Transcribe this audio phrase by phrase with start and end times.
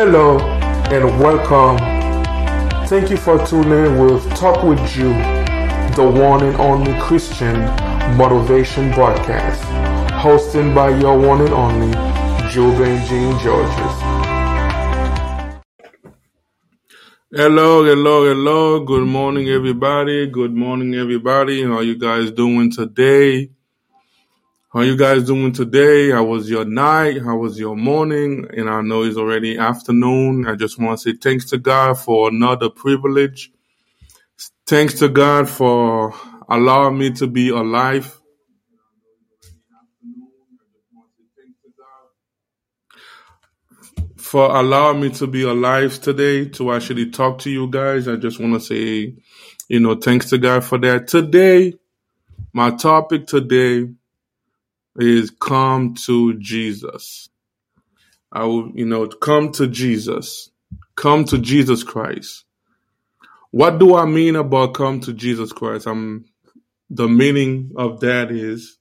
[0.00, 0.38] Hello
[0.92, 1.76] and welcome.
[2.86, 5.08] Thank you for tuning in with Talk with You,
[5.96, 7.58] the one and only Christian
[8.16, 9.60] motivation broadcast,
[10.12, 11.92] hosted by your one and only
[12.48, 13.94] Joe Benjamin Georges.
[17.32, 18.84] Hello, hello, hello.
[18.84, 20.28] Good morning, everybody.
[20.28, 21.64] Good morning, everybody.
[21.64, 23.50] How you guys doing today?
[24.78, 26.12] How you guys doing today?
[26.12, 27.20] How was your night?
[27.20, 28.46] How was your morning?
[28.56, 30.46] And I know it's already afternoon.
[30.46, 33.50] I just want to say thanks to God for another privilege.
[34.68, 36.14] Thanks to God for
[36.48, 38.20] allowing me to be alive.
[44.16, 48.06] For allowing me to be alive today to actually talk to you guys.
[48.06, 49.16] I just want to say,
[49.66, 51.08] you know, thanks to God for that.
[51.08, 51.74] Today,
[52.52, 53.88] my topic today
[54.98, 57.28] is come to Jesus.
[58.32, 60.50] I will, you know, come to Jesus.
[60.96, 62.44] Come to Jesus Christ.
[63.50, 65.86] What do I mean about come to Jesus Christ?
[65.86, 66.26] I'm
[66.90, 68.78] the meaning of that is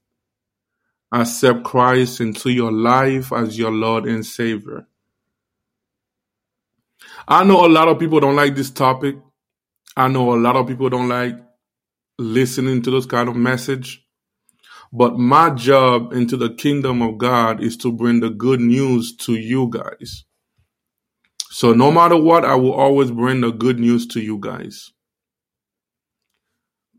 [1.11, 4.87] accept Christ into your life as your Lord and Savior.
[7.27, 9.17] I know a lot of people don't like this topic.
[9.95, 11.35] I know a lot of people don't like
[12.19, 14.05] listening to this kind of message.
[14.93, 19.33] But my job into the kingdom of God is to bring the good news to
[19.35, 20.23] you guys.
[21.49, 24.91] So no matter what, I will always bring the good news to you guys.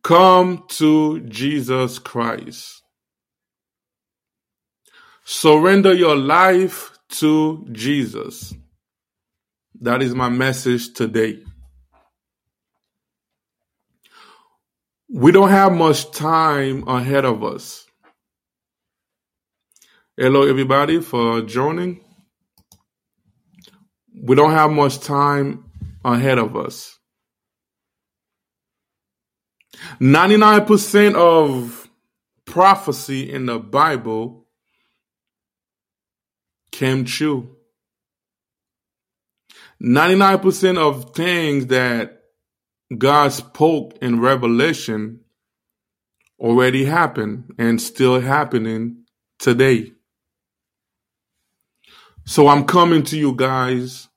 [0.02, 2.82] Come to Jesus Christ.
[5.24, 8.54] Surrender your life to Jesus.
[9.80, 11.38] That is my message today.
[15.10, 17.86] We don't have much time ahead of us.
[20.18, 22.00] Hello, everybody, for joining.
[24.22, 25.64] We don't have much time
[26.04, 26.98] ahead of us.
[29.98, 31.88] 99% of
[32.44, 34.46] prophecy in the Bible
[36.70, 37.56] came true.
[39.80, 42.17] 99% of things that
[42.96, 45.20] God spoke in Revelation
[46.40, 49.04] already happened and still happening
[49.38, 49.92] today.
[52.24, 54.08] So I'm coming to you guys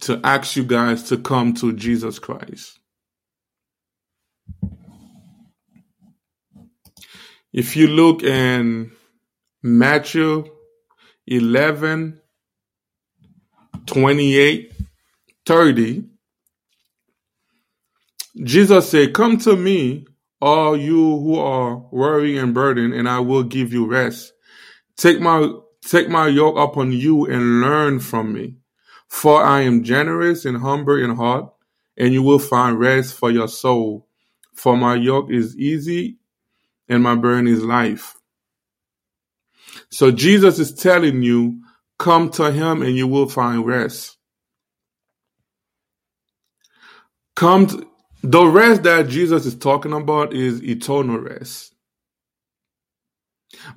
[0.00, 2.78] to ask you guys to come to Jesus Christ.
[7.52, 8.92] If you look in
[9.62, 10.44] Matthew
[11.26, 12.20] 11,
[13.86, 14.72] 28,
[15.46, 16.09] 30,
[18.42, 20.06] Jesus said, Come to me,
[20.40, 24.32] all you who are worried and burdened, and I will give you rest.
[24.96, 25.52] Take my
[25.82, 28.56] take my yoke upon you and learn from me.
[29.08, 31.52] For I am generous and humble in heart,
[31.96, 34.06] and you will find rest for your soul.
[34.54, 36.18] For my yoke is easy
[36.88, 38.16] and my burden is life.
[39.90, 41.62] So Jesus is telling you,
[41.98, 44.16] come to him and you will find rest.
[47.36, 47.89] Come to,
[48.22, 51.74] the rest that Jesus is talking about is eternal rest.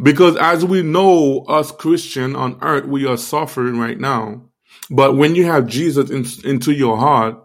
[0.01, 4.43] Because as we know, us Christian on earth, we are suffering right now.
[4.89, 7.43] But when you have Jesus in, into your heart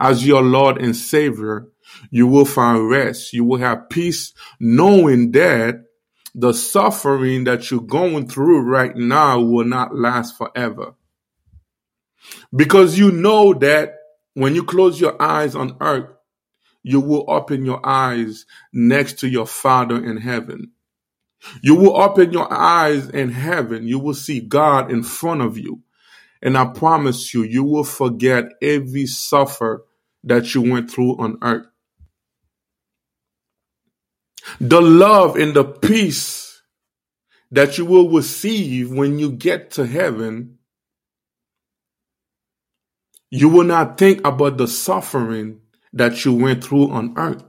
[0.00, 1.68] as your Lord and Savior,
[2.10, 3.32] you will find rest.
[3.32, 5.84] You will have peace knowing that
[6.34, 10.94] the suffering that you're going through right now will not last forever.
[12.54, 13.96] Because you know that
[14.34, 16.08] when you close your eyes on earth,
[16.82, 20.72] you will open your eyes next to your Father in heaven.
[21.62, 23.86] You will open your eyes in heaven.
[23.86, 25.82] You will see God in front of you.
[26.42, 29.84] And I promise you, you will forget every suffer
[30.24, 31.66] that you went through on earth.
[34.60, 36.62] The love and the peace
[37.52, 40.58] that you will receive when you get to heaven,
[43.30, 45.61] you will not think about the suffering
[45.92, 47.44] that you went through on earth.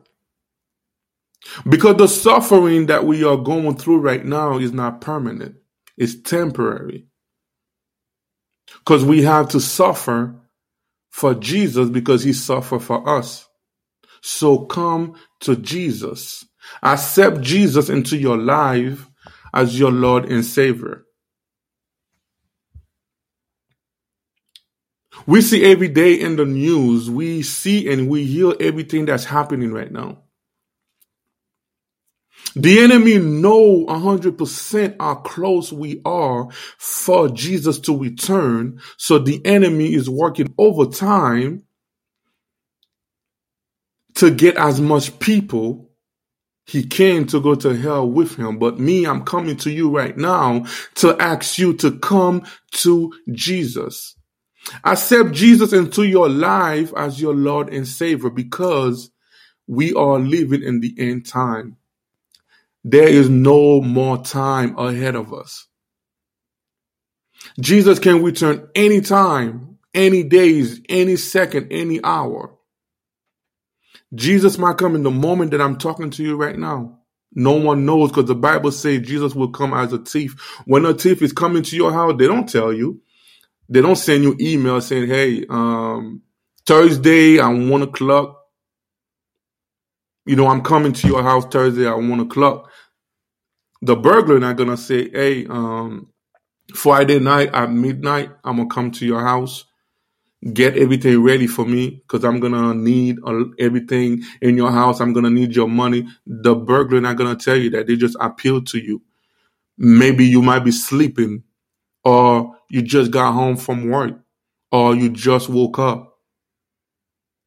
[1.68, 5.56] Because the suffering that we are going through right now is not permanent,
[5.98, 7.08] it's temporary.
[8.80, 10.36] Because we have to suffer
[11.12, 13.48] for Jesus because he suffered for us.
[14.22, 16.46] So come to Jesus.
[16.82, 19.08] Accept Jesus into your life
[19.54, 21.06] as your Lord and Savior.
[25.26, 29.72] We see every day in the news, we see and we hear everything that's happening
[29.72, 30.20] right now.
[32.56, 38.80] The enemy know 100% how close we are for Jesus to return.
[38.98, 41.64] So the enemy is working overtime
[44.16, 45.90] to get as much people
[46.66, 48.58] he can to go to hell with him.
[48.58, 50.66] But me, I'm coming to you right now
[50.96, 52.44] to ask you to come
[52.74, 54.16] to Jesus.
[54.84, 59.12] Accept Jesus into your life as your Lord and Savior because
[59.68, 61.78] we are living in the end time.
[62.84, 65.68] There is no more time ahead of us.
[67.60, 72.56] Jesus can return any time, any days, any second, any hour.
[74.14, 77.00] Jesus might come in the moment that I'm talking to you right now.
[77.34, 80.40] No one knows because the Bible says Jesus will come as a thief.
[80.66, 83.02] When a thief is coming to your house, they don't tell you.
[83.70, 86.22] They don't send you email saying, hey, um,
[86.66, 88.40] Thursday at one o'clock,
[90.26, 92.70] you know, I'm coming to your house Thursday at one o'clock.
[93.82, 96.08] The burglar not gonna say, "Hey, um,
[96.74, 99.66] Friday night at midnight, I'm gonna come to your house,
[100.54, 103.18] get everything ready for me, cause I'm gonna need
[103.60, 105.02] everything in your house.
[105.02, 107.88] I'm gonna need your money." The burglar not gonna tell you that.
[107.88, 109.02] They just appeal to you.
[109.78, 111.44] Maybe you might be sleeping,
[112.06, 114.20] or you just got home from work,
[114.72, 116.10] or you just woke up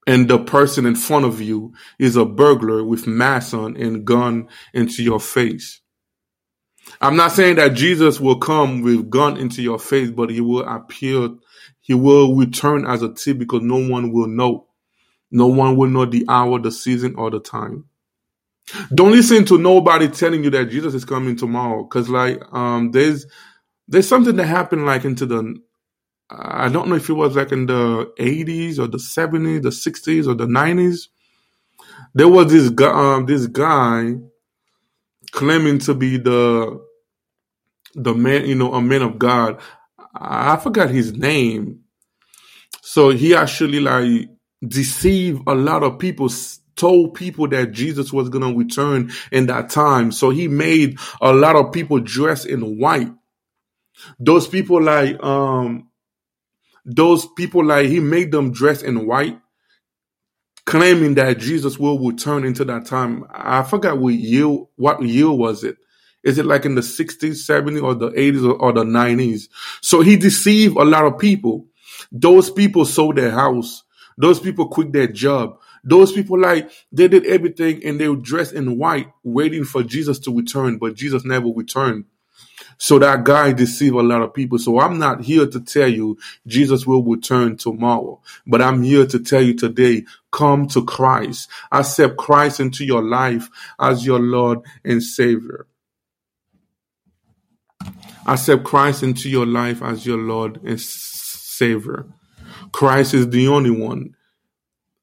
[0.06, 4.49] and the person in front of you is a burglar with mask on and gun
[4.73, 5.81] into your face.
[7.00, 10.64] I'm not saying that Jesus will come with gun into your face, but he will
[10.64, 11.31] appear,
[11.81, 14.69] he will return as a thief because no one will know.
[15.32, 17.87] No one will know the hour, the season, or the time.
[18.94, 23.26] Don't listen to nobody telling you that Jesus is coming tomorrow, because like um, there's
[23.88, 25.56] there's something that happened like into the
[26.31, 30.27] I don't know if it was like in the 80s or the 70s, the 60s
[30.29, 31.09] or the 90s.
[32.15, 34.15] There was this guy, um, this guy
[35.33, 36.85] claiming to be the
[37.94, 39.61] the man, you know, a man of God.
[40.15, 41.81] I forgot his name.
[42.83, 44.29] So he actually like
[44.67, 46.29] deceived a lot of people,
[46.77, 50.12] told people that Jesus was going to return in that time.
[50.12, 53.12] So he made a lot of people dress in white.
[54.20, 55.90] Those people like um
[56.84, 59.38] those people like he made them dress in white
[60.66, 63.25] claiming that jesus will return into that time.
[63.31, 64.46] I forgot what year
[64.76, 65.76] what year was it.
[66.25, 69.49] Is it like in the 60s 70s or the 80s or, or the 90s
[69.82, 71.66] so he deceived a lot of people.
[72.12, 73.85] Those people sold their house.
[74.18, 75.59] Those people quit their job.
[75.85, 80.18] Those people like they did everything and they were dressed in white waiting for jesus
[80.21, 82.04] to return but jesus never returned
[82.78, 84.59] so that guy deceived a lot of people.
[84.59, 89.18] So I'm not here to tell you Jesus will return tomorrow, but I'm here to
[89.18, 91.49] tell you today, come to Christ.
[91.73, 95.66] Accept Christ into your life as your Lord and Savior.
[98.26, 102.06] Accept Christ into your life as your Lord and Savior.
[102.73, 104.16] Christ is the only one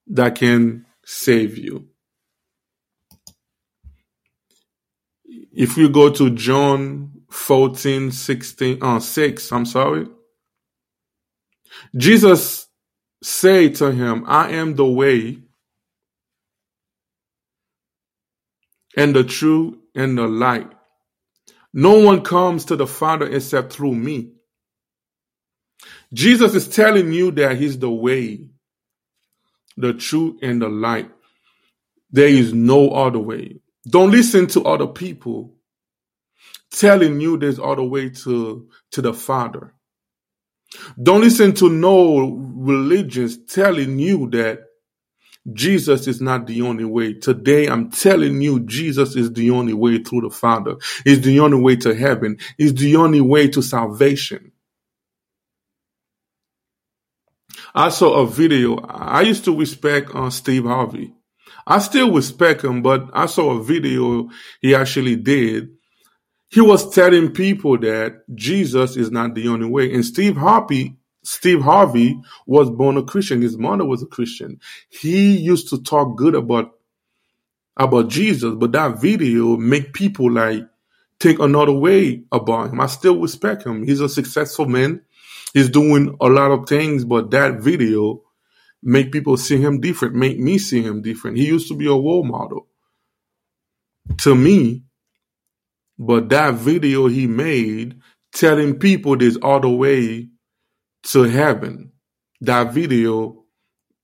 [0.07, 1.87] that can save you.
[5.55, 10.05] If you go to John 14, 16, uh, 6, I'm sorry.
[11.97, 12.67] Jesus
[13.23, 15.39] said to him, I am the way
[18.95, 20.71] and the truth and the light.
[21.73, 24.33] No one comes to the Father except through me.
[26.13, 28.47] Jesus is telling you that he's the way,
[29.75, 31.09] the truth, and the light.
[32.11, 33.59] There is no other way.
[33.89, 35.52] Don't listen to other people
[36.73, 39.73] telling you there's other way to, to the Father.
[41.01, 44.61] Don't listen to no religions telling you that
[45.53, 47.13] Jesus is not the only way.
[47.13, 50.77] Today, I'm telling you, Jesus is the only way through the Father.
[51.05, 52.37] Is the only way to heaven.
[52.57, 54.53] Is the only way to salvation.
[57.75, 58.77] I saw a video.
[58.77, 61.13] I used to respect uh, Steve Harvey.
[61.67, 64.29] I still respect him, but I saw a video
[64.61, 65.69] he actually did.
[66.53, 69.91] He was telling people that Jesus is not the only way.
[69.91, 73.41] And Steve Harvey, Steve Harvey was born a Christian.
[73.41, 74.59] His mother was a Christian.
[74.89, 76.73] He used to talk good about
[77.75, 80.63] about Jesus, but that video make people like
[81.19, 82.81] think another way about him.
[82.81, 83.83] I still respect him.
[83.83, 85.01] He's a successful man.
[85.55, 88.21] He's doing a lot of things, but that video
[88.83, 91.37] make people see him different, make me see him different.
[91.37, 92.67] He used to be a role model
[94.17, 94.83] to me,
[95.97, 97.99] but that video he made
[98.33, 100.29] telling people there's other way
[101.03, 101.91] to heaven,
[102.41, 103.43] that video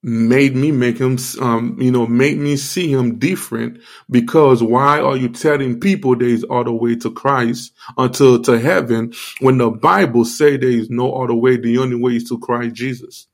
[0.02, 5.18] made me make him, um, you know, make me see him different because why are
[5.18, 10.24] you telling people there is other way to Christ until to heaven when the Bible
[10.24, 11.58] say there is no other way?
[11.58, 13.28] The only way is to Christ Jesus.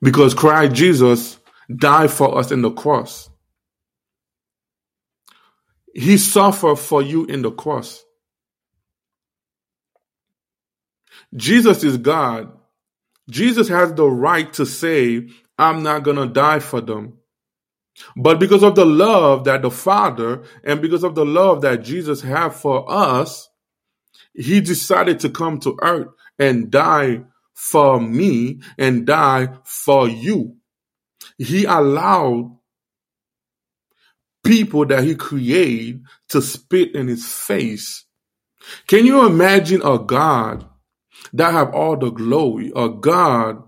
[0.00, 1.38] Because Christ Jesus
[1.74, 3.28] died for us in the cross.
[5.94, 8.04] He suffered for you in the cross.
[11.34, 12.52] Jesus is God.
[13.30, 17.18] Jesus has the right to say, I'm not going to die for them.
[18.16, 22.20] But because of the love that the Father and because of the love that Jesus
[22.22, 23.48] had for us,
[24.34, 26.08] he decided to come to earth
[26.38, 27.22] and die
[27.54, 30.56] for me and die for you.
[31.38, 32.58] He allowed
[34.44, 38.04] people that he created to spit in his face.
[38.86, 40.66] Can you imagine a God
[41.32, 43.62] that have all the glory, a God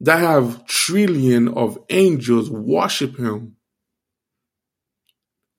[0.00, 3.56] that have trillion of angels worship him,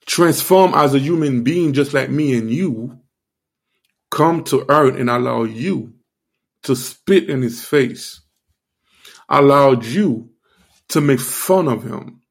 [0.06, 3.00] transform as a human being just like me and you,
[4.12, 5.94] come to earth and allow you
[6.64, 8.22] to spit in his face,
[9.30, 10.30] allowed you
[10.90, 12.22] to make fun of him,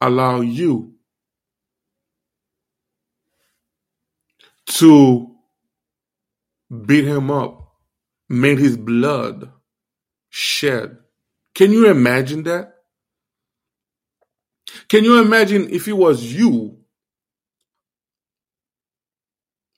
[0.00, 0.94] allow you
[4.66, 5.30] to
[6.86, 7.72] beat him up,
[8.28, 9.50] made his blood
[10.28, 10.98] shed.
[11.54, 12.74] Can you imagine that?
[14.88, 16.78] Can you imagine if it was you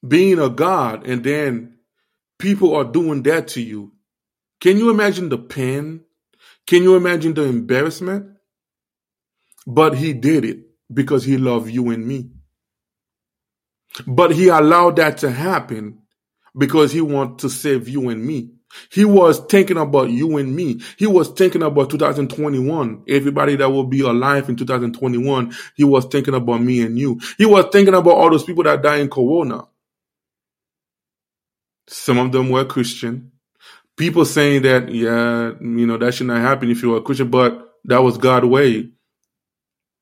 [0.06, 1.78] being a God and then
[2.38, 3.92] people are doing that to you?
[4.60, 6.00] Can you imagine the pain?
[6.66, 8.38] Can you imagine the embarrassment?
[9.68, 10.60] But he did it
[10.92, 12.30] because he loved you and me.
[14.06, 15.98] But he allowed that to happen
[16.56, 18.52] because he wanted to save you and me.
[18.90, 20.80] He was thinking about you and me.
[20.96, 23.04] He was thinking about 2021.
[23.08, 25.54] Everybody that will be alive in 2021.
[25.75, 27.20] He was thinking about me and you.
[27.37, 29.66] He was thinking about all those people that died in Corona.
[31.88, 33.32] Some of them were Christian.
[33.98, 37.28] People saying that, yeah, you know, that should not happen if you were a Christian,
[37.28, 38.92] but that was God's way.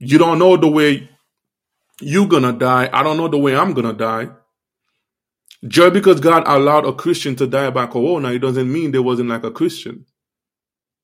[0.00, 1.10] You don't know the way
[2.00, 2.90] you're gonna die.
[2.92, 4.30] I don't know the way I'm gonna die.
[5.66, 9.30] Just because God allowed a Christian to die by corona, it doesn't mean there wasn't
[9.30, 10.06] like a Christian.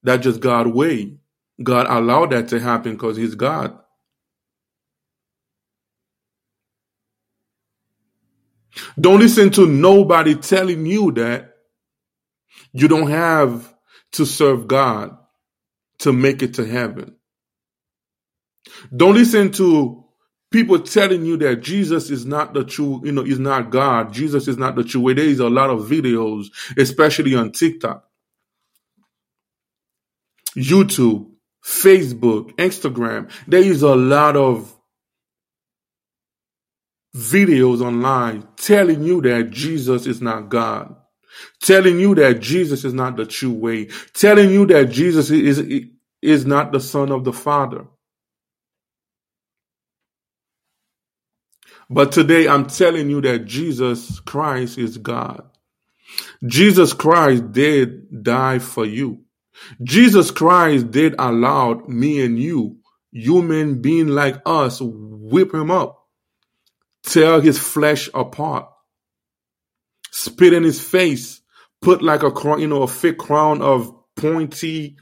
[0.02, 1.16] That's just God's way.
[1.62, 3.78] God allowed that to happen because He's God.
[9.00, 11.54] Don't listen to nobody telling you that
[12.72, 13.75] you don't have
[14.12, 15.16] to serve God
[16.00, 17.16] to make it to heaven.
[18.95, 20.04] Don't listen to
[20.52, 24.12] people telling you that Jesus is not the true, you know, is not God.
[24.12, 25.14] Jesus is not the true way.
[25.14, 28.04] There is a lot of videos, especially on TikTok,
[30.57, 31.31] YouTube,
[31.64, 33.31] Facebook, Instagram.
[33.49, 34.73] There is a lot of
[37.16, 40.95] videos online telling you that Jesus is not God,
[41.62, 45.62] telling you that Jesus is not the true way, telling you that Jesus is,
[46.21, 47.87] is not the son of the Father.
[51.92, 55.44] But today I'm telling you that Jesus Christ is God.
[56.46, 59.25] Jesus Christ did die for you.
[59.82, 62.78] Jesus Christ did allow me and you,
[63.11, 66.06] human being like us, whip him up,
[67.02, 68.70] tear his flesh apart,
[70.11, 71.42] spit in his face,
[71.82, 74.96] put like a crown, you know, a fake crown of pointy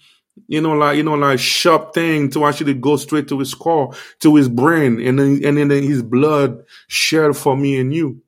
[0.48, 3.94] you know, like you know, like sharp thing to actually go straight to his core,
[4.20, 8.22] to his brain, and then and then his blood shed for me and you.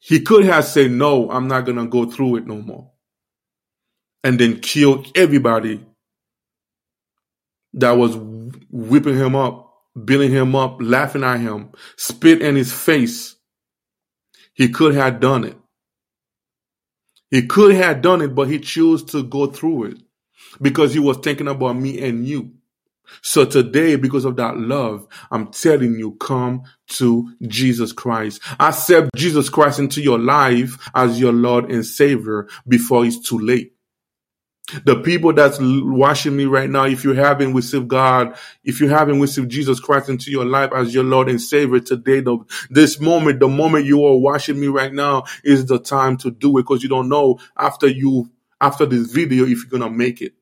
[0.00, 2.88] He could have said, "No, I'm not gonna go through it no more."
[4.24, 5.80] and then killed everybody
[7.74, 8.16] that was
[8.70, 9.72] whipping him up,
[10.04, 13.36] beating him up, laughing at him, spit in his face.
[14.54, 15.56] He could have done it.
[17.34, 19.98] He could have done it, but he chose to go through it
[20.62, 22.52] because he was thinking about me and you.
[23.22, 28.40] So today, because of that love, I'm telling you, come to Jesus Christ.
[28.60, 33.73] Accept Jesus Christ into your life as your Lord and Savior before it's too late.
[34.84, 39.20] The people that's watching me right now, if you haven't received God, if you haven't
[39.20, 42.38] received Jesus Christ into your life as your Lord and Savior today, the,
[42.70, 46.58] this moment, the moment you are watching me right now is the time to do
[46.58, 48.30] it because you don't know after you,
[48.60, 50.34] after this video, if you're going to make it.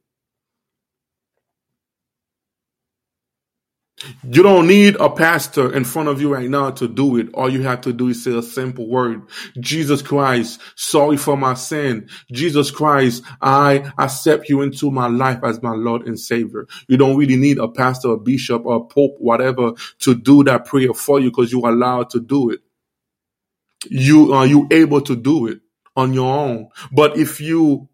[4.24, 7.32] You don't need a pastor in front of you right now to do it.
[7.34, 9.22] All you have to do is say a simple word.
[9.60, 12.08] Jesus Christ, sorry for my sin.
[12.32, 16.66] Jesus Christ, I accept you into my life as my Lord and Savior.
[16.88, 20.66] You don't really need a pastor, a bishop, or a pope, whatever, to do that
[20.66, 22.60] prayer for you because you're allowed to do it.
[23.88, 25.60] You are you able to do it
[25.96, 26.68] on your own.
[26.92, 27.88] But if you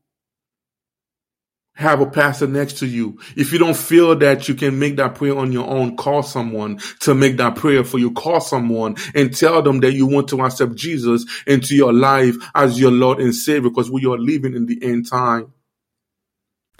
[1.78, 3.18] have a pastor next to you.
[3.36, 6.80] If you don't feel that you can make that prayer on your own, call someone
[7.00, 8.10] to make that prayer for you.
[8.10, 12.80] Call someone and tell them that you want to accept Jesus into your life as
[12.80, 15.52] your Lord and Savior because we are living in the end time.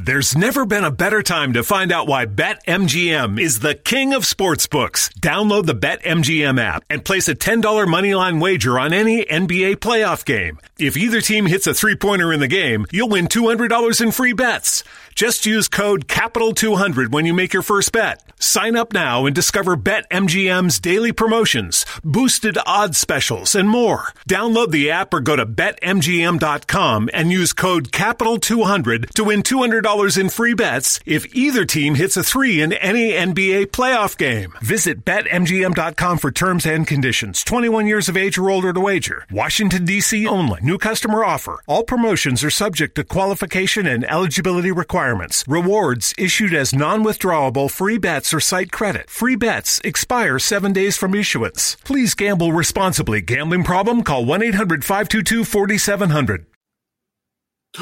[0.00, 4.23] There's never been a better time to find out why BetMGM is the king of
[4.23, 5.12] sportsbooks.
[5.19, 10.61] Download the BetMGM app and place a $10 moneyline wager on any NBA playoff game.
[10.78, 14.35] If either team hits a three pointer in the game, you'll win $200 in free
[14.35, 14.85] bets.
[15.19, 18.23] Just use code CAPITAL200 when you make your first bet.
[18.39, 24.13] Sign up now and discover BetMGM's daily promotions, boosted odds specials, and more.
[24.31, 30.29] Download the app or go to BetMGM.com and use code CAPITAL200 to win $200 in
[30.29, 34.53] free bets if either team hits a three in any NBA playoff game.
[34.63, 37.43] Visit BetMGM.com for terms and conditions.
[37.43, 39.27] 21 years of age or older to wager.
[39.33, 40.29] Washington, D.C.
[40.29, 40.61] only.
[40.61, 41.61] New customer offer.
[41.66, 45.44] All promotions are subject to qualification and eligibility requirements requirements.
[45.49, 49.11] Rewards issued as non withdrawable free bets or site credit.
[49.11, 51.77] Free bets expire seven days from issuance.
[51.85, 53.21] Please gamble responsibly.
[53.21, 54.03] Gambling problem?
[54.03, 56.47] Call 1 800 522 4700.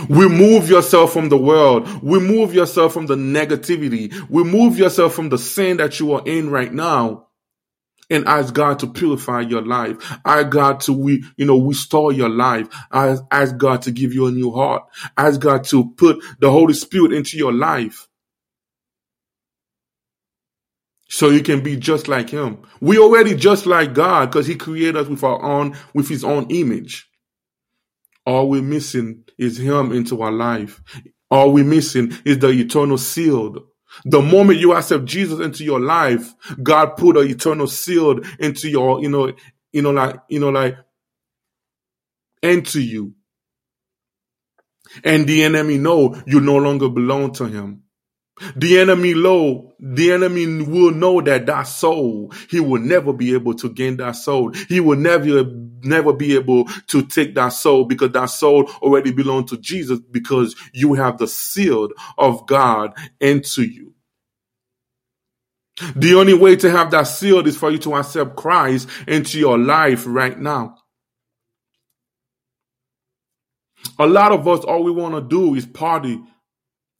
[0.08, 1.88] Remove yourself from the world.
[2.02, 4.12] Remove yourself from the negativity.
[4.28, 7.25] Remove yourself from the sin that you are in right now
[8.10, 10.18] and ask God to purify your life.
[10.24, 12.68] Ask God to we, you know, restore your life.
[12.92, 14.84] Ask, ask God to give you a new heart.
[15.16, 18.08] Ask God to put the Holy Spirit into your life.
[21.08, 22.62] So you can be just like him.
[22.80, 26.46] We already just like God because he created us with our own, with his own
[26.50, 27.08] image.
[28.26, 30.82] All we're missing is him into our life.
[31.30, 33.66] All we're missing is the eternal seal
[34.04, 39.00] the moment you accept Jesus into your life, God put an eternal seal into your,
[39.00, 39.32] you know,
[39.72, 40.76] you know, like, you know, like,
[42.42, 43.14] into you.
[45.04, 47.84] And the enemy know you no longer belong to him.
[48.56, 53.54] The enemy know, the enemy will know that that soul, he will never be able
[53.54, 54.52] to gain that soul.
[54.68, 55.44] He will never,
[55.82, 60.54] never be able to take that soul because that soul already belongs to Jesus because
[60.72, 63.94] you have the seal of God into you.
[65.96, 69.58] The only way to have that seal is for you to accept Christ into your
[69.58, 70.76] life right now.
[73.98, 76.20] A lot of us, all we want to do is party,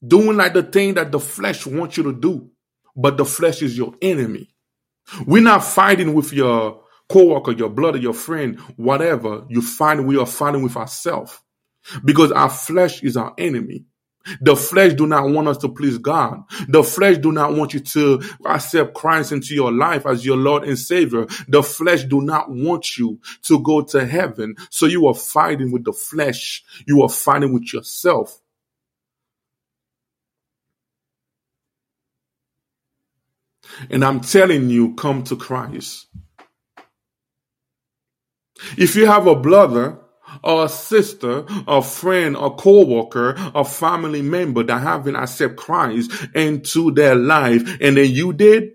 [0.05, 2.51] doing like the thing that the flesh wants you to do,
[2.97, 4.49] but the flesh is your enemy.
[5.27, 9.45] We're not fighting with your coworker, your brother, your friend, whatever.
[9.49, 11.39] You find we are fighting with ourselves
[12.05, 13.85] because our flesh is our enemy.
[14.41, 16.43] The flesh do not want us to please God.
[16.69, 20.65] The flesh do not want you to accept Christ into your life as your Lord
[20.65, 21.27] and Savior.
[21.47, 24.57] The flesh do not want you to go to heaven.
[24.71, 26.65] So you are fighting with the flesh.
[26.89, 28.41] You are fighting with yourself.
[33.91, 36.07] And I'm telling you, come to Christ.
[38.77, 39.99] If you have a brother
[40.43, 46.91] or a sister, a friend, a co-worker, a family member that haven't accepted Christ into
[46.91, 48.73] their life and then you did,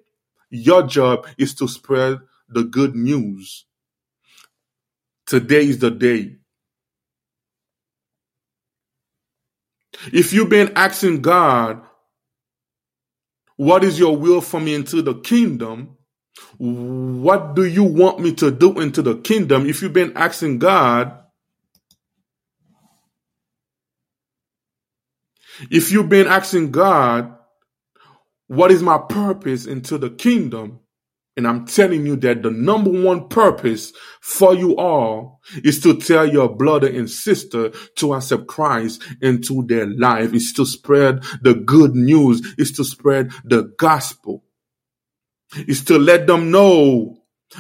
[0.50, 3.66] your job is to spread the good news.
[5.26, 6.36] Today is the day.
[10.12, 11.82] If you've been asking God,
[13.58, 15.98] what is your will for me into the kingdom?
[16.58, 19.68] What do you want me to do into the kingdom?
[19.68, 21.18] If you've been asking God,
[25.70, 27.36] If you've been asking God,
[28.48, 30.80] what is my purpose into the kingdom?
[31.38, 36.28] And I'm telling you that the number one purpose for you all is to tell
[36.28, 40.34] your brother and sister to accept Christ into their life.
[40.34, 42.56] Is to spread the good news.
[42.58, 44.44] Is to spread the gospel.
[45.68, 47.18] Is to let them know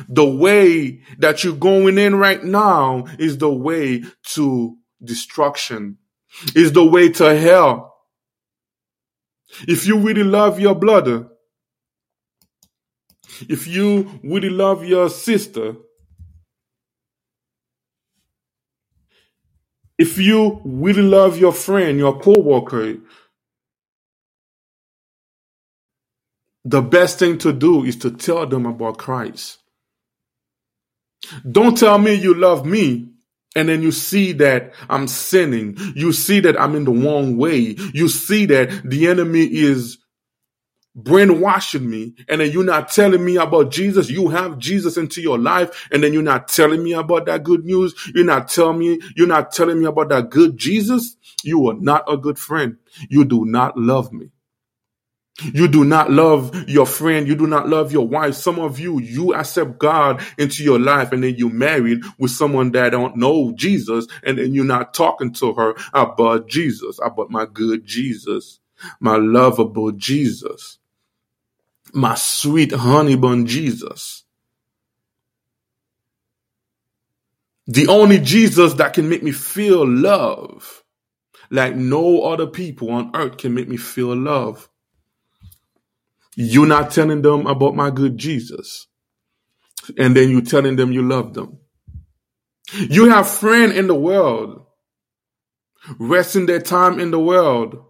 [0.07, 4.03] the way that you're going in right now is the way
[4.33, 5.97] to destruction.
[6.55, 7.93] Is the way to hell.
[9.67, 11.27] If you really love your brother,
[13.49, 15.75] if you really love your sister,
[19.97, 22.97] if you really love your friend, your coworker,
[26.65, 29.59] the best thing to do is to tell them about Christ.
[31.49, 33.09] Don't tell me you love me
[33.55, 35.77] and then you see that I'm sinning.
[35.95, 37.75] You see that I'm in the wrong way.
[37.93, 39.97] You see that the enemy is
[40.95, 44.09] brainwashing me and then you're not telling me about Jesus.
[44.09, 47.65] You have Jesus into your life and then you're not telling me about that good
[47.65, 47.93] news.
[48.13, 51.15] You're not telling me, you're not telling me about that good Jesus.
[51.43, 52.77] You are not a good friend.
[53.09, 54.31] You do not love me.
[55.41, 57.25] You do not love your friend.
[57.27, 58.35] You do not love your wife.
[58.35, 62.71] Some of you, you accept God into your life and then you married with someone
[62.73, 67.45] that don't know Jesus and then you're not talking to her about Jesus, about my
[67.45, 68.59] good Jesus,
[68.99, 70.79] my lovable Jesus
[71.93, 74.23] my sweet honey bun Jesus.
[77.67, 80.83] The only Jesus that can make me feel love
[81.49, 84.69] like no other people on earth can make me feel love.
[86.35, 88.87] You're not telling them about my good Jesus.
[89.97, 91.59] And then you're telling them you love them.
[92.73, 94.65] You have friends in the world,
[95.99, 97.83] resting their time in the world,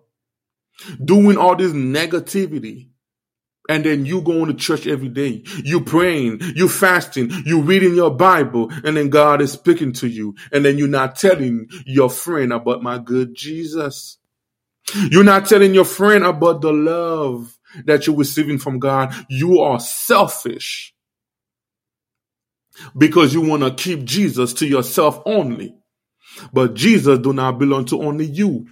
[1.04, 2.91] doing all this negativity
[3.72, 5.44] and then you going to church every day.
[5.64, 10.36] You praying, you fasting, you reading your Bible, and then God is speaking to you.
[10.52, 14.18] And then you're not telling your friend about my good Jesus.
[15.10, 19.16] You're not telling your friend about the love that you're receiving from God.
[19.30, 20.94] You are selfish
[22.98, 25.78] because you want to keep Jesus to yourself only.
[26.52, 28.68] But Jesus do not belong to only you.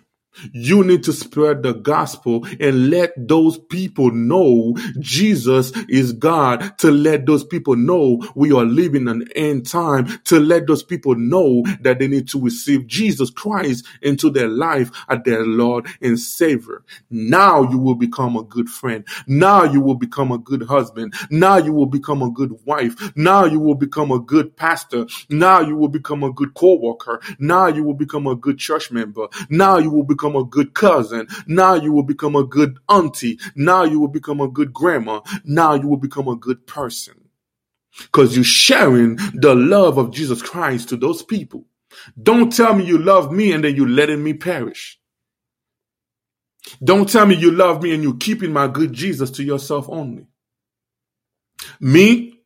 [0.54, 6.92] You need to spread the gospel and let those people know Jesus is God, to
[6.92, 11.63] let those people know we are living an end time, to let those people know
[11.82, 16.84] that they need to receive Jesus Christ into their life as their Lord and Savior.
[17.10, 19.06] Now you will become a good friend.
[19.28, 21.15] Now you will become a good husband.
[21.30, 23.12] Now you will become a good wife.
[23.15, 25.06] Now you will become a good pastor.
[25.30, 27.20] Now you will become a good co-worker.
[27.39, 29.28] Now you will become a good church member.
[29.50, 31.28] Now you will become become a good cousin.
[31.48, 33.40] Now you will become a good auntie.
[33.56, 35.22] Now you will become a good grandma.
[35.46, 37.16] Now you will become a good person.
[38.12, 41.66] Cause you're sharing the love of Jesus Christ to those people.
[42.22, 45.00] Don't tell me you love me and then you're letting me perish.
[46.84, 50.28] Don't tell me you love me and you're keeping my good Jesus to yourself only.
[51.80, 52.38] Me,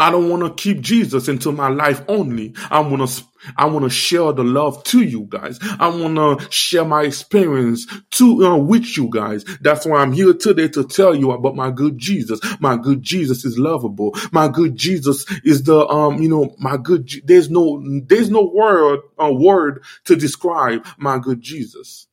[0.00, 2.54] I don't want to keep Jesus into my life only.
[2.70, 3.24] I want to,
[3.56, 5.58] I want to share the love to you guys.
[5.78, 9.44] I want to share my experience to, uh, with you guys.
[9.60, 12.40] That's why I'm here today to tell you about my good Jesus.
[12.60, 14.16] My good Jesus is lovable.
[14.32, 19.00] My good Jesus is the, um, you know, my good, there's no, there's no word,
[19.18, 22.06] a uh, word to describe my good Jesus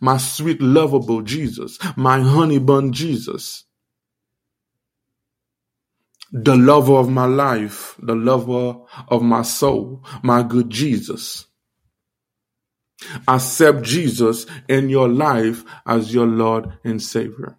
[0.00, 3.64] my sweet, lovable Jesus, my honey bun Jesus
[6.34, 11.46] the lover of my life, the lover of my soul, my good Jesus.
[13.28, 17.56] Accept Jesus in your life as your Lord and Savior.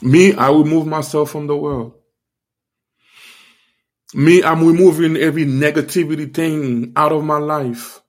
[0.00, 1.94] Me, I remove myself from the world.
[4.14, 8.00] Me, I'm removing every negativity thing out of my life.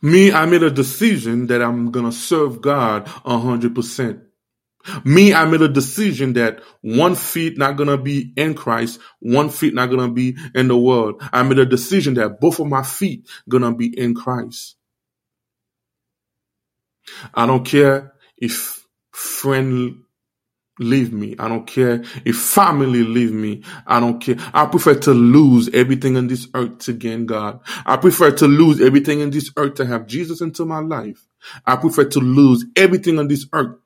[0.00, 4.22] Me, I made a decision that I'm going to serve God a hundred percent.
[5.04, 9.74] Me, I made a decision that one feet not gonna be in Christ, one feet
[9.74, 11.22] not gonna be in the world.
[11.32, 14.76] I made a decision that both of my feet gonna be in Christ.
[17.34, 20.02] I don't care if friend
[20.78, 21.36] leave me.
[21.38, 23.62] I don't care if family leave me.
[23.86, 24.36] I don't care.
[24.54, 27.60] I prefer to lose everything on this earth to gain God.
[27.86, 31.26] I prefer to lose everything in this earth to have Jesus into my life.
[31.66, 33.76] I prefer to lose everything on this earth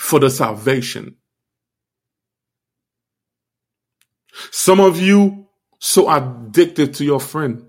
[0.00, 1.14] for the salvation.
[4.50, 5.46] Some of you
[5.78, 7.66] so addicted to your friend.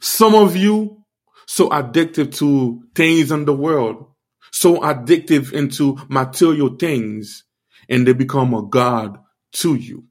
[0.00, 1.04] Some of you
[1.46, 4.06] so addicted to things in the world,
[4.52, 7.42] so addictive into material things,
[7.88, 9.18] and they become a God
[9.54, 10.04] to you.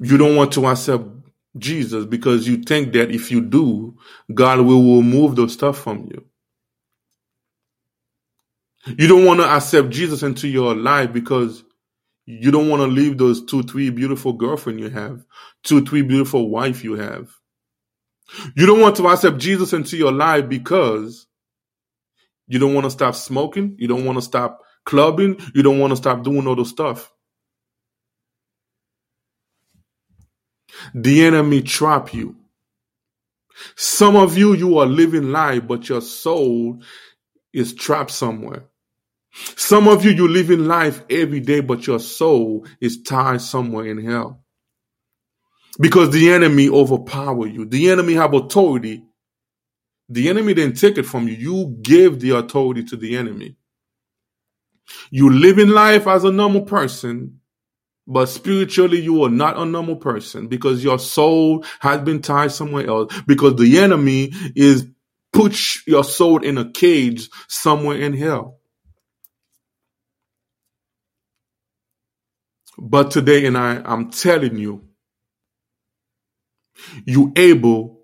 [0.00, 1.04] You don't want to accept
[1.56, 3.96] Jesus because you think that if you do,
[4.34, 6.24] God will remove those stuff from you.
[8.86, 11.62] You don't want to accept Jesus into your life because
[12.26, 15.24] you don't want to leave those two, three beautiful girlfriend you have,
[15.62, 17.30] two, three beautiful wife you have.
[18.56, 21.26] You don't want to accept Jesus into your life because
[22.48, 23.76] you don't want to stop smoking.
[23.78, 25.38] You don't want to stop clubbing.
[25.54, 27.12] You don't want to stop doing all the stuff.
[30.94, 32.36] The enemy trap you.
[33.76, 36.82] Some of you, you are living life, but your soul
[37.52, 38.64] is trapped somewhere.
[39.56, 43.86] Some of you, you live in life every day, but your soul is tied somewhere
[43.86, 44.44] in hell.
[45.80, 47.64] Because the enemy overpower you.
[47.64, 49.04] The enemy have authority.
[50.08, 51.34] The enemy didn't take it from you.
[51.34, 53.56] You gave the authority to the enemy.
[55.10, 57.40] You live in life as a normal person,
[58.06, 62.86] but spiritually you are not a normal person because your soul has been tied somewhere
[62.86, 64.86] else because the enemy is
[65.32, 68.60] put your soul in a cage somewhere in hell.
[72.78, 74.84] But today, and I, I'm telling you,
[77.04, 78.00] you able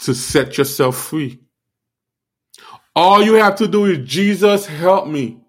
[0.00, 1.40] to set yourself free.
[2.96, 5.40] All you have to do is Jesus help me.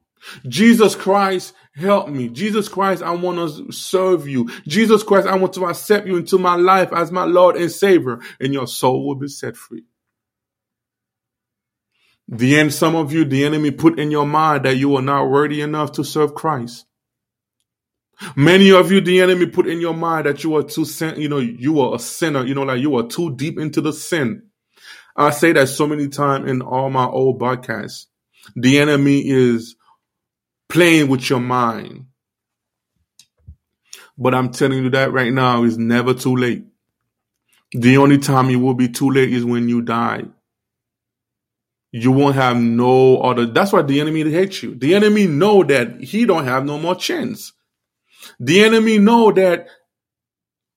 [0.47, 2.29] Jesus Christ help me.
[2.29, 4.49] Jesus Christ, I want to serve you.
[4.67, 8.19] Jesus Christ, I want to accept you into my life as my Lord and Savior,
[8.39, 9.83] and your soul will be set free.
[12.27, 15.29] The end, some of you, the enemy put in your mind that you are not
[15.29, 16.85] worthy enough to serve Christ.
[18.35, 21.29] Many of you, the enemy put in your mind that you are too sin, you
[21.29, 24.43] know, you are a sinner, you know, like you are too deep into the sin.
[25.15, 28.07] I say that so many times in all my old podcasts.
[28.55, 29.75] The enemy is
[30.69, 32.05] playing with your mind.
[34.17, 36.65] But I'm telling you that right now is never too late.
[37.71, 40.25] The only time you will be too late is when you die.
[41.91, 43.45] You won't have no other.
[43.45, 44.75] That's why the enemy hates you.
[44.75, 47.53] The enemy know that he don't have no more chance.
[48.39, 49.67] The enemy know that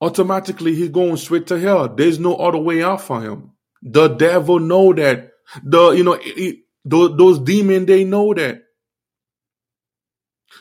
[0.01, 1.89] automatically he's going straight to hell.
[1.95, 3.53] There's no other way out for him.
[3.83, 5.31] The devil know that.
[5.65, 8.63] The you know it, those, those demons they know that.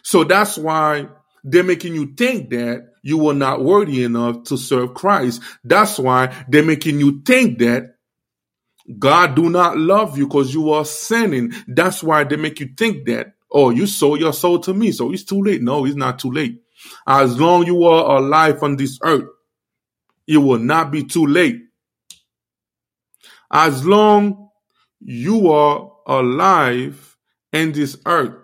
[0.04, 1.10] So that's why
[1.44, 5.42] they're making you think that you are not worthy enough to serve Christ.
[5.64, 7.96] That's why they're making you think that
[9.00, 11.54] God do not love you because you are sinning.
[11.68, 13.34] That's why they make you think that.
[13.52, 15.62] Oh, you sold your soul to me, so it's too late.
[15.62, 16.62] No, it's not too late.
[17.08, 19.30] As long you are alive on this earth,
[20.28, 21.62] it will not be too late.
[23.52, 24.50] As long
[25.00, 27.18] you are alive
[27.54, 28.36] in this earth,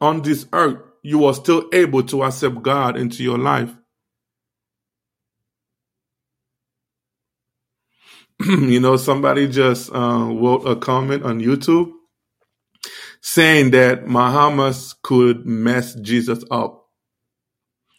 [0.00, 3.74] on this earth, you are still able to accept God into your life.
[8.46, 11.92] you know, somebody just uh, wrote a comment on YouTube
[13.20, 16.81] saying that Muhammad could mess Jesus up.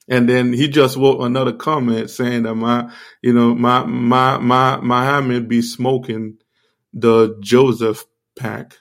[0.08, 4.78] And then he just wrote another comment saying that my, you know, my, my, my,
[4.82, 6.38] Muhammad be smoking
[6.94, 8.06] the Joseph
[8.38, 8.78] pack.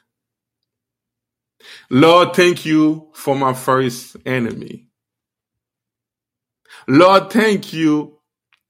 [1.90, 4.88] Lord, thank you for my first enemy.
[6.88, 8.18] Lord, thank you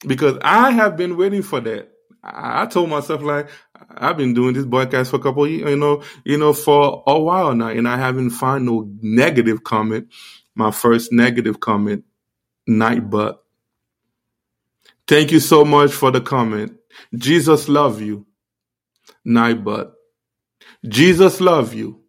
[0.06, 1.88] because I have been waiting for that.
[2.22, 3.48] I told myself like
[3.96, 7.18] I've been doing this podcast for a couple, years, you know, you know, for a
[7.18, 10.08] while now, and I haven't found no negative comment.
[10.54, 12.04] My first negative comment
[12.66, 13.44] night but
[15.07, 16.72] thank you so much for the comment.
[17.16, 18.27] Jesus love you
[19.25, 19.94] night but
[20.88, 22.01] jesus love you.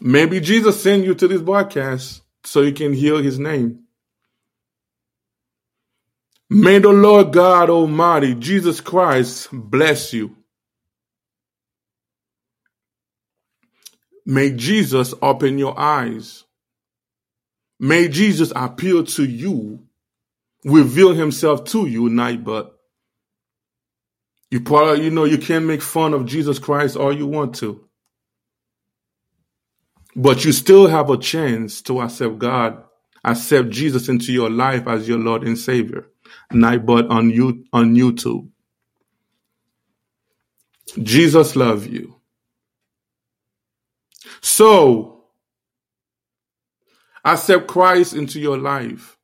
[0.00, 3.84] Maybe jesus sent you to this broadcast so you can hear his name.
[6.50, 10.36] May the lord god almighty jesus christ bless you.
[14.26, 16.44] May jesus open your eyes
[17.82, 19.82] May Jesus appeal to you,
[20.64, 22.78] reveal himself to you, night, but
[24.50, 27.82] you probably, you know, you can make fun of Jesus Christ all you want to.
[30.14, 32.84] But you still have a chance to accept God,
[33.24, 36.06] accept Jesus into your life as your Lord and Savior.
[36.52, 38.50] Night, but on you, on YouTube.
[41.02, 42.20] Jesus love you.
[44.42, 45.19] So,
[47.24, 49.18] Accept Christ into your life.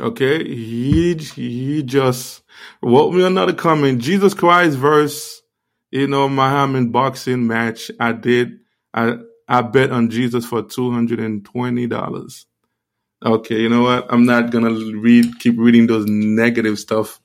[0.00, 2.42] Okay, he he just
[2.82, 4.00] wrote me another comment.
[4.00, 5.42] Jesus Christ verse,
[5.90, 7.90] you know, Muhammad boxing match.
[8.00, 8.60] I did.
[8.94, 12.46] I I bet on Jesus for two hundred and twenty dollars.
[13.22, 14.06] Okay, you know what?
[14.10, 17.20] I'm not gonna read, keep reading those negative stuff.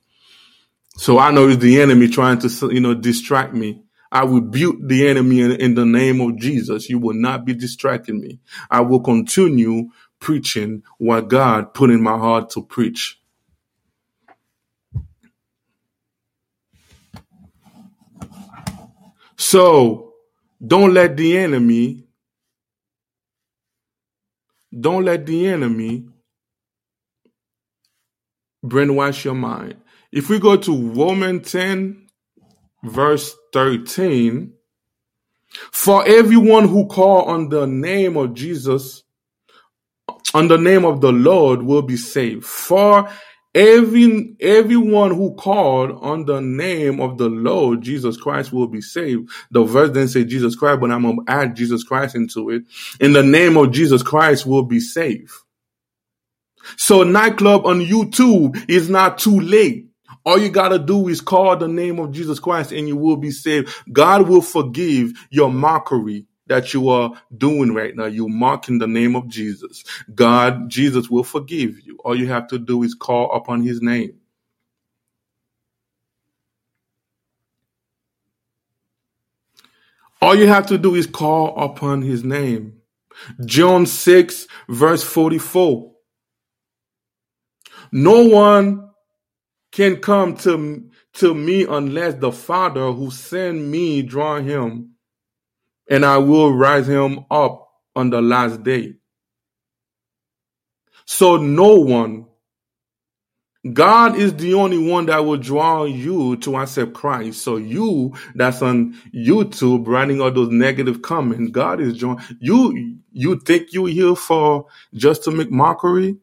[0.96, 3.82] So I know it's the enemy trying to, you know, distract me.
[4.16, 6.88] I rebuke the enemy in, the name of Jesus.
[6.88, 8.40] You will not be distracting me.
[8.70, 13.20] I will continue preaching what God put in my heart to preach.
[19.36, 20.14] So
[20.66, 22.04] don't let the enemy
[24.80, 26.06] don't let the enemy
[28.64, 29.76] brainwash your mind.
[30.10, 32.08] If we go to Romans 10,
[32.82, 34.52] verse 13,
[35.72, 39.02] for everyone who call on the name of Jesus,
[40.34, 42.44] on the name of the Lord will be saved.
[42.44, 43.08] For
[43.54, 49.30] every everyone who called on the name of the Lord Jesus Christ will be saved.
[49.50, 52.64] The verse didn't say Jesus Christ, but I'm gonna add Jesus Christ into it.
[53.00, 55.32] In the name of Jesus Christ will be saved.
[56.76, 59.86] So nightclub on YouTube is not too late.
[60.26, 63.32] All you gotta do is call the name of Jesus Christ and you will be
[63.32, 63.70] saved.
[63.92, 68.06] God will forgive your mockery that you are doing right now.
[68.06, 69.84] You're mocking the name of Jesus.
[70.14, 71.98] God, Jesus will forgive you.
[72.04, 74.14] All you have to do is call upon his name.
[80.22, 82.74] All you have to do is call upon his name.
[83.44, 85.92] John 6 verse 44.
[87.92, 88.85] No one
[89.76, 94.92] can come to, to me unless the Father who sent me draw him
[95.90, 98.94] and I will rise him up on the last day.
[101.04, 102.24] So no one,
[103.70, 107.42] God is the only one that will draw you to accept Christ.
[107.42, 112.96] So you that's on YouTube writing all those negative comments, God is drawing you.
[113.12, 116.16] You think you're here for just to make mockery?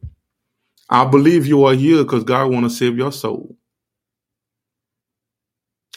[0.90, 3.58] I believe you are here because God want to save your soul.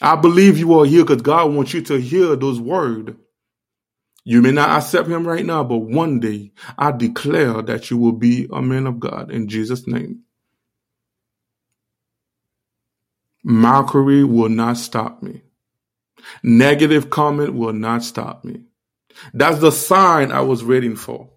[0.03, 3.11] I believe you are here because God wants you to hear those words
[4.25, 8.13] you may not accept him right now, but one day I declare that you will
[8.13, 10.23] be a man of God in Jesus' name.
[13.45, 15.43] Mockery will not stop me.
[16.43, 18.63] Negative comment will not stop me.
[19.35, 21.31] That's the sign I was waiting for.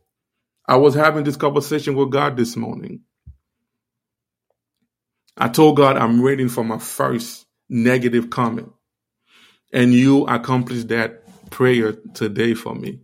[0.67, 3.01] I was having this conversation with God this morning.
[5.39, 8.71] I told God I'm waiting for my first negative comment.
[9.71, 12.99] And you accomplished that prayer today for me.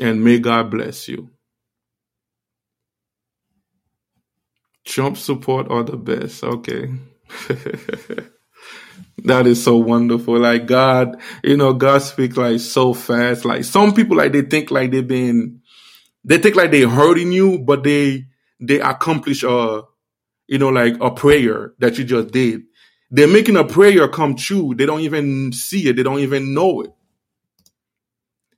[0.00, 1.30] And may God bless you.
[4.84, 6.42] Trump support are the best.
[6.42, 6.90] Okay.
[9.24, 10.38] that is so wonderful.
[10.38, 13.44] Like God, you know, God speaks like so fast.
[13.44, 15.60] Like some people like they think like they've been
[16.24, 18.26] they think like they're hurting you, but they
[18.60, 19.82] they accomplish a
[20.48, 22.62] you know, like a prayer that you just did.
[23.10, 24.74] They're making a prayer come true.
[24.74, 25.96] They don't even see it.
[25.96, 26.90] They don't even know it.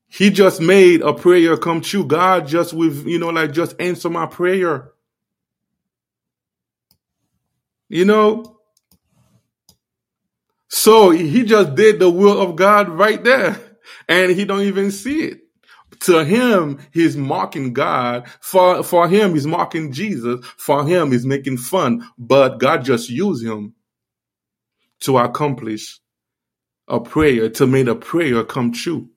[0.08, 2.04] He just made a prayer come true.
[2.04, 4.92] God just with, you know, like just answer my prayer.
[7.88, 8.58] You know?
[10.68, 13.60] So he just did the will of God right there.
[14.08, 15.40] And he don't even see it.
[16.02, 18.28] To him, he's mocking God.
[18.40, 20.44] For, for him, he's mocking Jesus.
[20.56, 22.08] For him, he's making fun.
[22.18, 23.74] But God just used him
[25.00, 26.00] to accomplish
[26.88, 29.08] a prayer, to make a prayer come true.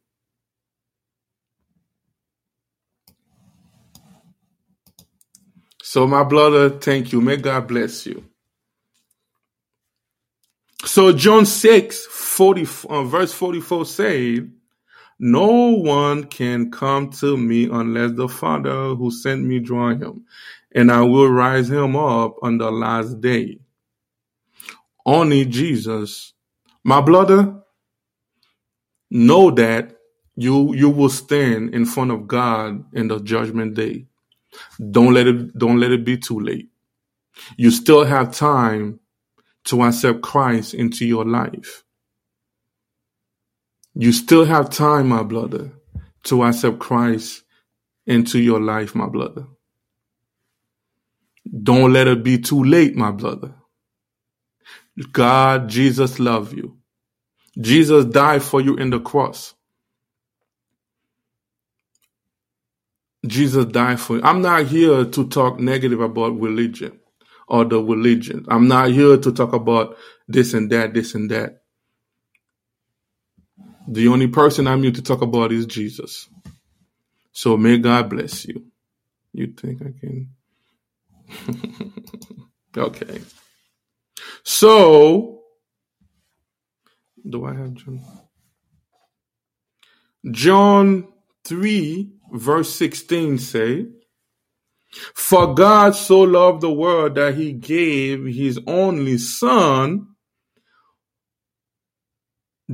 [5.83, 7.21] So, my brother, thank you.
[7.21, 8.23] May God bless you.
[10.85, 14.51] So, John 6, 40, uh, verse 44 said,
[15.21, 20.25] No one can come to me unless the Father who sent me draw him,
[20.75, 23.59] and I will rise him up on the last day.
[25.05, 26.33] Only Jesus.
[26.83, 27.55] My brother,
[29.11, 29.97] know that
[30.35, 34.05] you you will stand in front of God in the judgment day.
[34.91, 36.69] Don't let it don't let it be too late.
[37.57, 38.99] You still have time
[39.65, 41.83] to accept Christ into your life.
[43.95, 45.71] You still have time, my brother,
[46.25, 47.43] to accept Christ
[48.07, 49.47] into your life, my brother.
[51.63, 53.55] Don't let it be too late, my brother.
[55.13, 56.77] God, Jesus love you.
[57.59, 59.55] Jesus died for you in the cross.
[63.27, 64.23] Jesus died for you.
[64.23, 66.99] I'm not here to talk negative about religion
[67.47, 68.45] or the religion.
[68.49, 71.60] I'm not here to talk about this and that, this and that.
[73.91, 76.29] The only person I'm here to talk about is Jesus.
[77.33, 78.65] So may God bless you.
[79.33, 80.29] You think I can?
[82.77, 83.19] okay.
[84.43, 85.41] So,
[87.29, 88.01] do I have John?
[90.31, 91.07] John
[91.43, 93.87] 3, verse 16 say,
[95.13, 100.10] For God so loved the world that he gave his only son,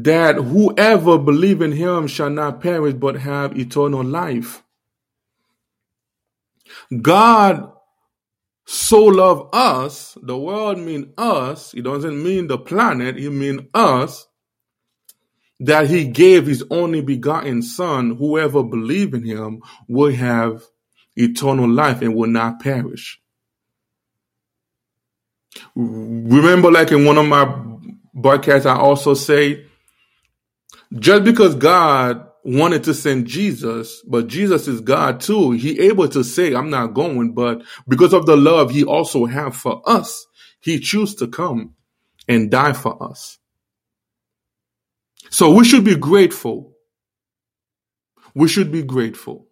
[0.03, 4.63] that whoever believe in him shall not perish but have eternal life.
[7.01, 7.71] God
[8.65, 14.27] so loved us, the world mean us, it doesn't mean the planet, it mean us,
[15.59, 20.61] that he gave his only begotten son, whoever believe in him will have
[21.15, 23.19] eternal life and will not perish.
[25.73, 27.45] Remember, like in one of my
[28.13, 29.65] broadcasts, I also say,
[30.93, 35.51] just because God wanted to send Jesus, but Jesus is God too.
[35.51, 39.55] He able to say, I'm not going, but because of the love he also have
[39.55, 40.25] for us,
[40.61, 41.75] he choose to come
[42.27, 43.37] and die for us.
[45.29, 46.73] So we should be grateful.
[48.33, 49.47] We should be grateful.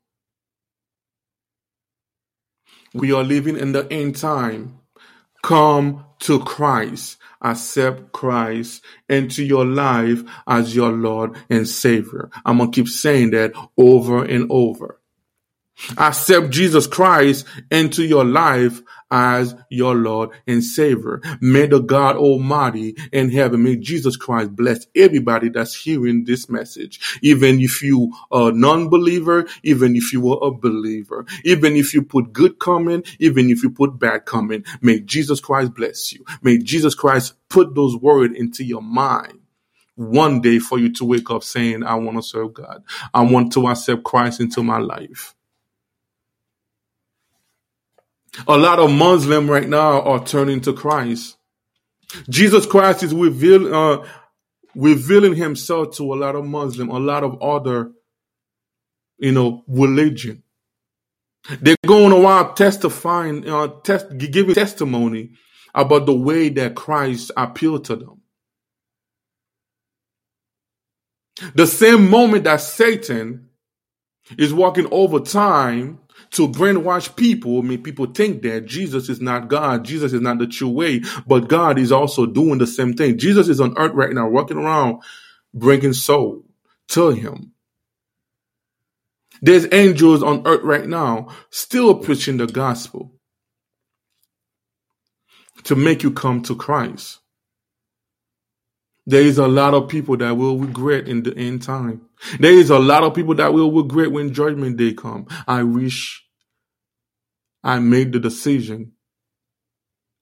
[2.94, 4.80] We are living in the end time.
[5.44, 12.30] Come to Christ accept Christ into your life as your Lord and Savior.
[12.46, 15.00] I'm going to keep saying that over and over.
[15.98, 21.22] Accept Jesus Christ into your life as your Lord and Savior.
[21.42, 27.20] May the God Almighty in heaven, may Jesus Christ bless everybody that's hearing this message.
[27.22, 32.02] Even if you are a non-believer, even if you are a believer, even if you
[32.02, 36.26] put good comment, even if you put bad comment, may Jesus Christ bless you.
[36.42, 39.40] May Jesus Christ put those words into your mind
[39.96, 42.84] one day for you to wake up saying, I want to serve God.
[43.14, 45.35] I want to accept Christ into my life.
[48.48, 51.38] A lot of Muslims right now are turning to Christ.
[52.30, 54.08] Jesus Christ is reveal, uh,
[54.76, 57.92] revealing himself to a lot of Muslim, a lot of other,
[59.18, 60.44] you know, religion.
[61.62, 65.32] They're going around testifying, uh, test, giving testimony
[65.74, 68.22] about the way that Christ appealed to them.
[71.54, 73.50] The same moment that Satan
[74.38, 76.00] is walking over time
[76.36, 79.86] to brainwash people, I mean, people think that Jesus is not God.
[79.86, 83.18] Jesus is not the true way, but God is also doing the same thing.
[83.18, 85.02] Jesus is on earth right now, walking around,
[85.54, 86.44] bringing soul
[86.90, 87.54] to him.
[89.42, 93.14] There's angels on earth right now still preaching the gospel
[95.64, 97.20] to make you come to Christ.
[99.06, 102.02] There is a lot of people that will regret in the end time.
[102.40, 105.28] There is a lot of people that will regret when judgment day come.
[105.48, 106.25] I wish
[107.66, 108.94] I made the decision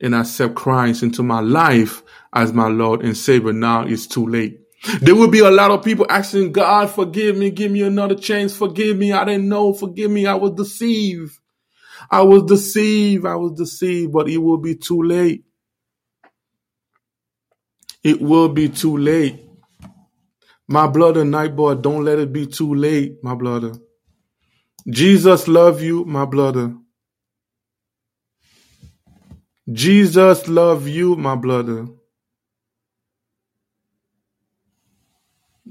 [0.01, 2.01] and accept Christ into my life
[2.33, 3.53] as my Lord and Savior.
[3.53, 4.61] Now it's too late.
[5.01, 8.55] There will be a lot of people asking God, forgive me, give me another chance,
[8.55, 9.11] forgive me.
[9.11, 10.25] I didn't know, forgive me.
[10.25, 11.37] I was deceived.
[12.09, 13.25] I was deceived.
[13.25, 15.45] I was deceived, but it will be too late.
[18.03, 19.41] It will be too late.
[20.67, 23.73] My brother, Nightbot, don't let it be too late, my brother.
[24.89, 26.75] Jesus love you, my brother.
[29.71, 31.87] Jesus love you, my brother.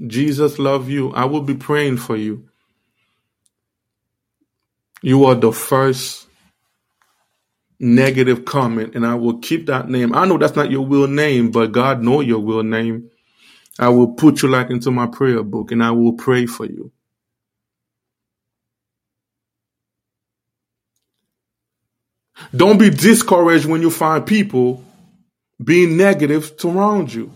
[0.07, 1.11] Jesus love you.
[1.13, 2.49] I will be praying for you.
[5.01, 6.27] You are the first
[7.79, 10.15] negative comment and I will keep that name.
[10.15, 13.11] I know that's not your real name, but God know your real name.
[13.79, 16.91] I will put you like into my prayer book and I will pray for you.
[22.55, 24.83] Don't be discouraged when you find people
[25.63, 27.31] being negative around you.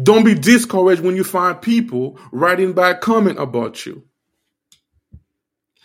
[0.00, 4.04] Don't be discouraged when you find people writing bad comment about you.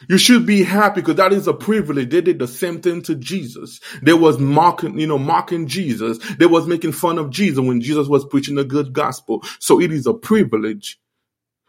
[0.07, 2.09] You should be happy because that is a privilege.
[2.09, 3.79] They did the same thing to Jesus.
[4.01, 6.19] They was mocking, you know, mocking Jesus.
[6.37, 9.43] They was making fun of Jesus when Jesus was preaching the good gospel.
[9.59, 10.99] So it is a privilege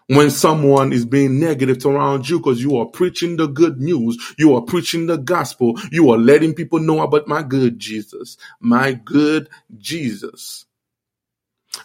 [0.08, 4.54] when someone is being negative around you because you are preaching the good news, you
[4.54, 9.48] are preaching the gospel, you are letting people know about my good Jesus, my good
[9.76, 10.66] Jesus,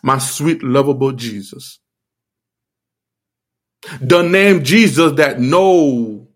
[0.02, 1.80] my sweet, lovable Jesus.
[4.02, 6.30] The name Jesus that no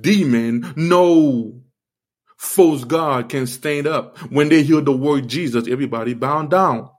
[0.00, 1.60] demon, no
[2.38, 4.18] false God can stand up.
[4.30, 6.90] When they hear the word Jesus, everybody bow down.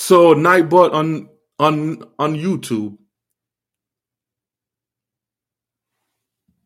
[0.00, 1.28] So Nightbot on
[1.58, 2.96] on on YouTube,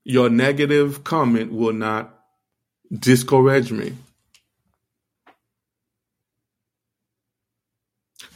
[0.05, 2.17] your negative comment will not
[2.97, 3.95] discourage me.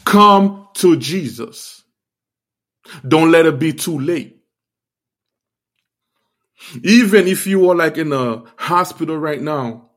[0.05, 1.85] Come to Jesus.
[3.07, 4.43] Don't let it be too late.
[6.83, 9.88] Even if you are like in a hospital right now,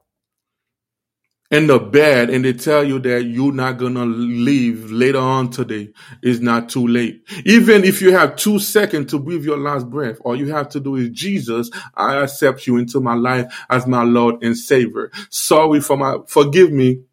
[1.51, 5.89] in the bed and they tell you that you're not gonna leave later on today,
[6.23, 7.23] it's not too late.
[7.45, 10.81] Even if you have two seconds to breathe your last breath, all you have to
[10.81, 15.11] do is Jesus, I accept you into my life as my Lord and Savior.
[15.31, 17.03] Sorry for my, forgive me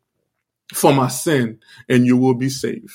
[0.74, 2.93] for my sin and you will be saved.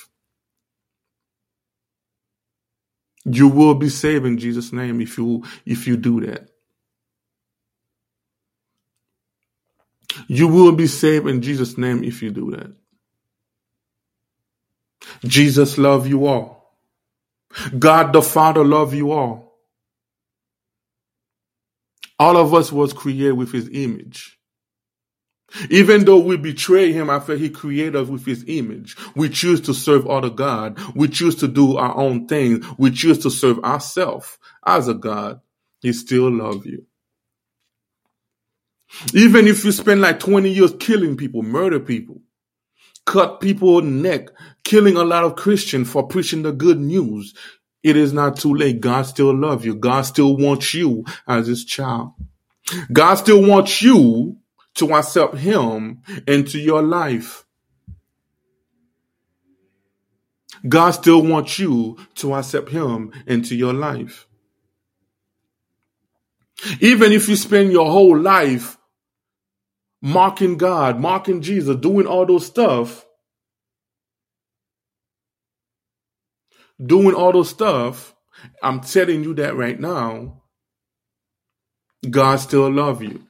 [3.25, 6.49] You will be saved in Jesus' name if you, if you do that.
[10.28, 12.74] You will be saved in Jesus' name if you do that.
[15.26, 16.76] Jesus love you all.
[17.78, 19.59] God the Father love you all.
[22.19, 24.38] All of us was created with his image.
[25.69, 29.74] Even though we betray him after he created us with his image, we choose to
[29.74, 30.80] serve other God.
[30.95, 32.63] We choose to do our own thing.
[32.78, 35.41] We choose to serve ourselves as a God.
[35.82, 36.86] He still love you.
[39.13, 42.21] Even if you spend like 20 years killing people, murder people,
[43.05, 44.29] cut people neck,
[44.63, 47.33] killing a lot of Christians for preaching the good news,
[47.81, 48.79] it is not too late.
[48.79, 49.75] God still loves you.
[49.75, 52.13] God still wants you as his child.
[52.91, 54.37] God still wants you
[54.75, 57.45] to accept him into your life.
[60.67, 64.27] God still wants you to accept him into your life.
[66.79, 68.77] Even if you spend your whole life
[70.04, 73.06] mocking God, mocking Jesus, doing all those stuff,
[76.86, 78.14] doing all those stuff,
[78.62, 80.43] I'm telling you that right now,
[82.10, 83.26] God still love you.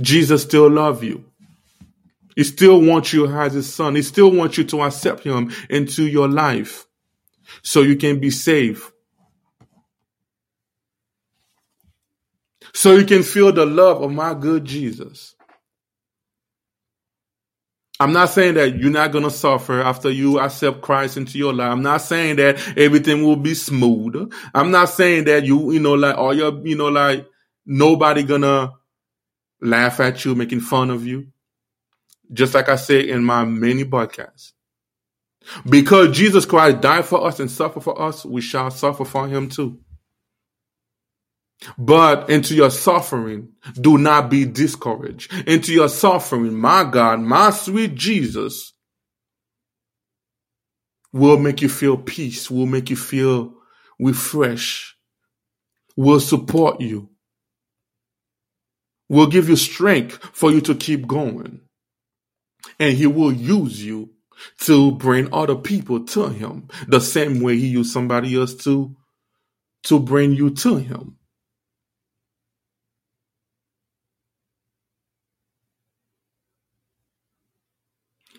[0.00, 1.26] Jesus still love you.
[2.34, 3.94] He still wants you as his son.
[3.94, 6.86] He still wants you to accept him into your life
[7.62, 8.82] so you can be saved.
[12.72, 15.34] So you can feel the love of my good Jesus.
[18.00, 21.52] I'm not saying that you're not going to suffer after you accept Christ into your
[21.52, 21.72] life.
[21.72, 24.32] I'm not saying that everything will be smooth.
[24.54, 27.26] I'm not saying that you, you know, like all your, you know, like
[27.66, 28.72] nobody gonna
[29.60, 31.26] laugh at you, making fun of you.
[32.32, 34.52] Just like I say in my many podcasts.
[35.68, 39.48] Because Jesus Christ died for us and suffered for us, we shall suffer for him
[39.48, 39.80] too.
[41.76, 45.32] But into your suffering, do not be discouraged.
[45.48, 48.72] Into your suffering, my God, my sweet Jesus
[51.12, 53.54] will make you feel peace, will make you feel
[53.98, 54.94] refreshed,
[55.96, 57.10] will support you,
[59.08, 61.60] will give you strength for you to keep going.
[62.78, 64.10] And he will use you
[64.60, 68.94] to bring other people to him the same way he used somebody else to
[69.84, 71.17] to bring you to him.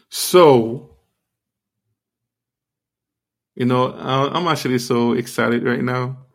[0.10, 0.98] So,
[3.56, 6.26] you know, I'm actually so excited right now.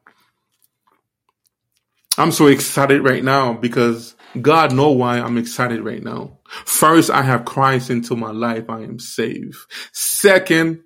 [2.16, 6.38] I'm so excited right now because God know why I'm excited right now.
[6.46, 8.70] First, I have Christ into my life.
[8.70, 9.56] I am saved.
[9.92, 10.82] Second,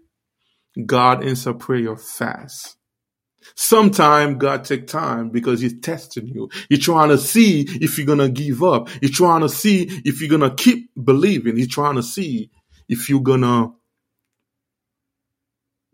[0.86, 2.76] God answer prayer fast.
[3.54, 6.48] Sometime God take time because he's testing you.
[6.68, 8.88] He's trying to see if you're going to give up.
[9.00, 11.56] He's trying to see if you're going to keep believing.
[11.56, 12.50] He's trying to see
[12.88, 13.72] if you're gonna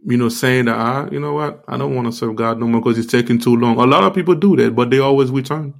[0.06, 2.66] you know, saying that, ah, you know what, I don't want to serve God no
[2.66, 3.78] more because it's taking too long.
[3.78, 5.74] A lot of people do that, but they always return.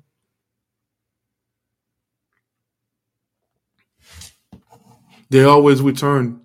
[5.28, 6.40] They always return.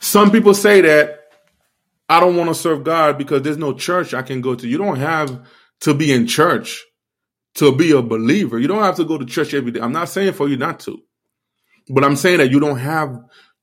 [0.00, 1.20] Some people say that
[2.08, 4.66] I don't want to serve God because there's no church I can go to.
[4.66, 5.46] You don't have
[5.80, 6.84] to be in church,
[7.56, 8.58] to be a believer.
[8.58, 9.80] You don't have to go to church every day.
[9.80, 11.00] I'm not saying for you not to,
[11.88, 13.18] but I'm saying that you don't have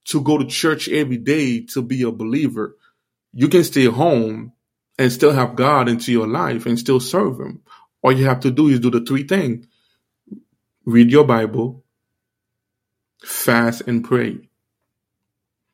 [0.06, 2.76] to go to church every day to be a believer.
[3.34, 4.54] You can stay home
[4.98, 7.62] and still have God into your life and still serve Him.
[8.02, 9.68] All you have to do is do the three things
[10.86, 11.84] read your Bible,
[13.24, 14.40] fast and pray.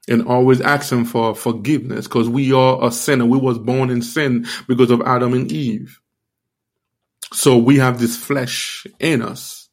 [0.10, 3.26] And always ask him for forgiveness because we are a sinner.
[3.26, 6.02] We was born in sin because of Adam and Eve.
[7.32, 9.70] So we have this flesh in us.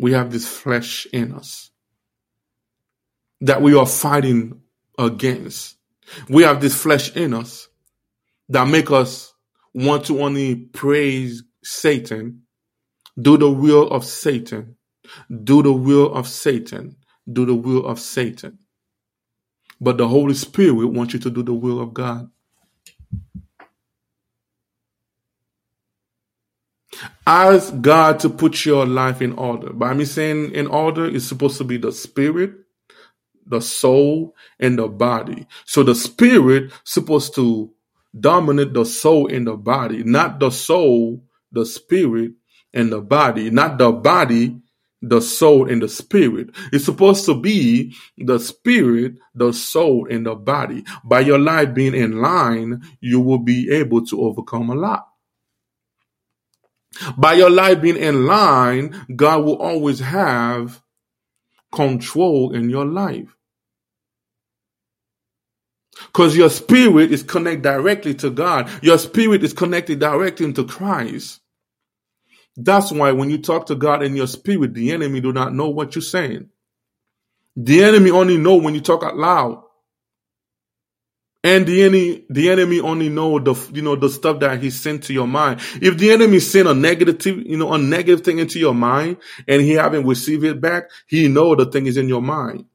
[0.00, 1.70] We have this flesh in us
[3.40, 4.60] that we are fighting
[4.98, 5.76] against.
[6.28, 7.68] We have this flesh in us
[8.48, 9.32] that make us
[9.74, 12.42] want to only praise Satan,
[13.20, 14.76] do the will of Satan,
[15.44, 16.96] do the will of Satan,
[17.30, 18.58] do the will of Satan.
[19.80, 22.30] But the Holy Spirit wants you to do the will of God.
[27.26, 29.72] Ask God to put your life in order.
[29.72, 32.52] By me saying in order, it's supposed to be the spirit,
[33.46, 35.46] the soul, and the body.
[35.64, 37.72] So the spirit supposed to
[38.18, 42.32] dominate the soul and the body, not the soul, the spirit,
[42.74, 44.60] and the body, not the body,
[45.02, 46.50] the soul, and the spirit.
[46.72, 50.84] It's supposed to be the spirit, the soul, and the body.
[51.04, 55.05] By your life being in line, you will be able to overcome a lot.
[57.16, 60.82] By your life being in line, God will always have
[61.72, 63.36] control in your life.
[66.06, 68.70] Because your spirit is connected directly to God.
[68.82, 71.40] Your spirit is connected directly to Christ.
[72.56, 75.68] That's why when you talk to God in your spirit, the enemy do not know
[75.68, 76.48] what you're saying.
[77.56, 79.62] The enemy only know when you talk out loud.
[81.46, 85.04] And the enemy, the enemy only know the, you know, the stuff that he sent
[85.04, 85.60] to your mind.
[85.80, 89.18] If the enemy sent a negative, you know, a negative thing into your mind
[89.48, 92.66] and he haven't received it back, he know the thing is in your mind.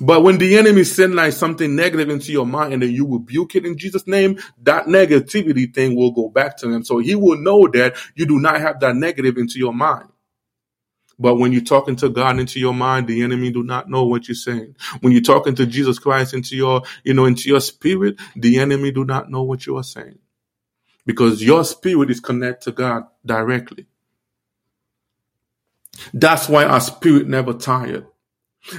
[0.00, 3.56] But when the enemy send like something negative into your mind and then you rebuke
[3.56, 6.84] it in Jesus' name, that negativity thing will go back to him.
[6.84, 10.08] So he will know that you do not have that negative into your mind.
[11.18, 14.28] But when you're talking to God into your mind, the enemy do not know what
[14.28, 14.76] you're saying.
[15.00, 18.90] When you're talking to Jesus Christ into your, you know, into your spirit, the enemy
[18.92, 20.18] do not know what you are saying.
[21.06, 23.86] Because your spirit is connected to God directly.
[26.14, 28.06] That's why our spirit never tired.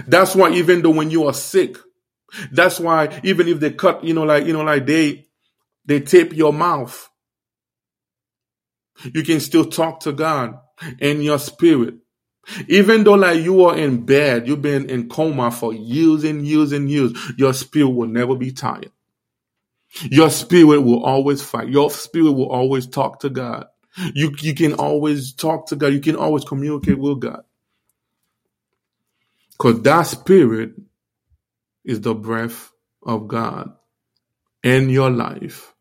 [0.08, 1.78] That's why even though when you are sick,
[2.52, 5.28] that's why even if they cut, you know, like, you know, like they,
[5.86, 7.10] they tape your mouth,
[9.04, 10.60] you can still talk to God
[11.00, 11.96] in your spirit.
[12.68, 16.72] Even though like you are in bed, you've been in coma for years and years
[16.72, 18.92] and years, your spirit will never be tired.
[20.04, 21.70] Your spirit will always fight.
[21.70, 23.68] Your spirit will always talk to God.
[24.14, 25.94] You, you can always talk to God.
[25.94, 27.44] You can always communicate with God.
[29.52, 30.74] Because that spirit
[31.86, 32.72] is the breath
[33.04, 33.74] of God
[34.64, 35.75] in your life.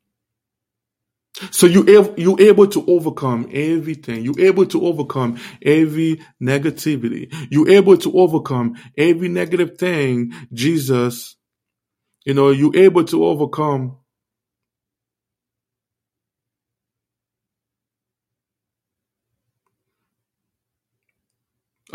[1.52, 1.84] So you
[2.18, 4.24] you able to overcome everything.
[4.24, 7.32] You able to overcome every negativity.
[7.50, 10.32] You able to overcome every negative thing.
[10.52, 11.36] Jesus,
[12.26, 13.96] you know, you able to overcome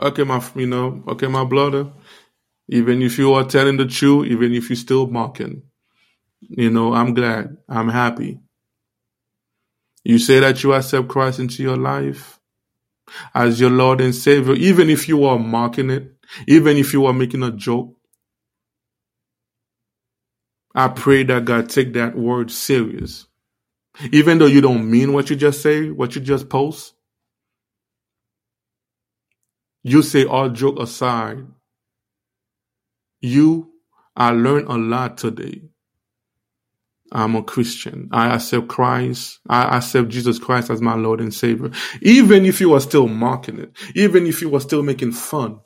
[0.01, 1.91] Okay, my you know, okay, my brother.
[2.69, 5.63] Even if you are telling the truth, even if you're still mocking,
[6.41, 7.57] you know, I'm glad.
[7.69, 8.39] I'm happy.
[10.03, 12.39] You say that you accept Christ into your life
[13.35, 16.13] as your Lord and Savior, even if you are mocking it,
[16.47, 17.95] even if you are making a joke.
[20.75, 23.27] I pray that God take that word serious.
[24.11, 26.93] Even though you don't mean what you just say, what you just post,
[29.83, 31.45] you say all joke aside,
[33.21, 33.71] you,
[34.15, 35.63] I learned a lot today.
[37.11, 38.09] I'm a Christian.
[38.11, 39.39] I accept Christ.
[39.49, 41.71] I accept Jesus Christ as my Lord and Savior.
[42.01, 45.59] Even if you are still mocking it, even if you are still making fun,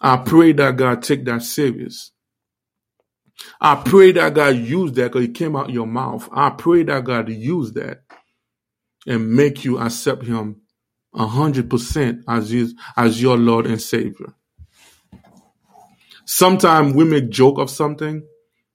[0.00, 2.10] I pray that God take that serious.
[3.60, 6.28] I pray that God use that because it came out your mouth.
[6.32, 8.02] I pray that God use that
[9.06, 10.62] and make you accept Him
[11.14, 14.34] a hundred percent as his, as your Lord and Savior.
[16.26, 18.26] Sometimes we make joke of something,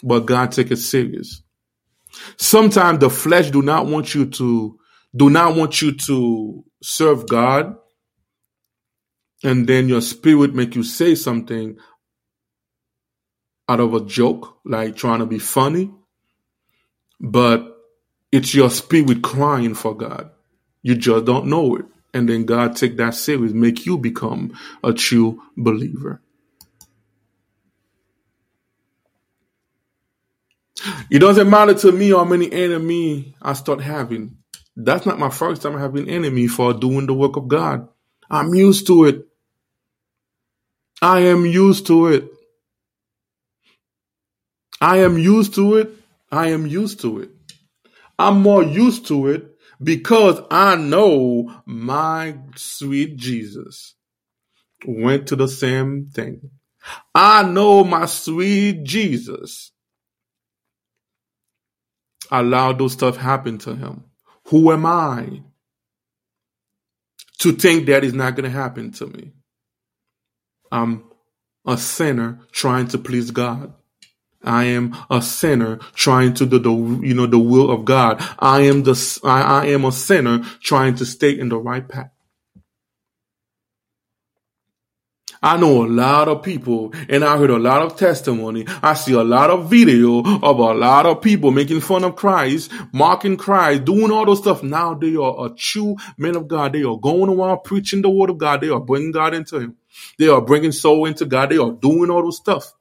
[0.03, 1.41] but God take it serious.
[2.37, 4.79] Sometimes the flesh do not want you to
[5.15, 7.75] do not want you to serve God,
[9.43, 11.77] and then your spirit make you say something
[13.67, 15.91] out of a joke, like trying to be funny,
[17.19, 17.75] but
[18.31, 20.31] it's your spirit crying for God.
[20.81, 24.93] You just don't know it and then God take that serious, make you become a
[24.93, 26.21] true believer.
[31.09, 34.37] It doesn't matter to me how many enemy I start having.
[34.75, 37.87] That's not my first time having enemy for doing the work of God.
[38.29, 39.27] I'm used to it.
[41.01, 42.31] I am used to it.
[44.81, 45.91] I am used to it.
[46.31, 47.29] I am used to it.
[48.17, 53.95] I'm more used to it because I know my sweet Jesus
[54.85, 56.51] went to the same thing.
[57.13, 59.71] I know my sweet Jesus
[62.31, 64.03] allowed those stuff happen to him.
[64.47, 65.43] Who am I
[67.39, 69.31] to think that is not going to happen to me?
[70.71, 71.03] I'm
[71.65, 73.73] a sinner trying to please God.
[74.43, 78.23] I am a sinner trying to do the, you know, the will of God.
[78.39, 82.11] I am the, I, I am a sinner trying to stay in the right path.
[85.41, 88.65] I know a lot of people and I heard a lot of testimony.
[88.83, 92.71] I see a lot of video of a lot of people making fun of Christ,
[92.93, 94.63] mocking Christ, doing all those stuff.
[94.63, 96.73] Now they are a true men of God.
[96.73, 98.61] They are going around preaching the word of God.
[98.61, 99.77] They are bringing God into him.
[100.17, 101.49] They are bringing soul into God.
[101.49, 102.73] They are doing all those stuff.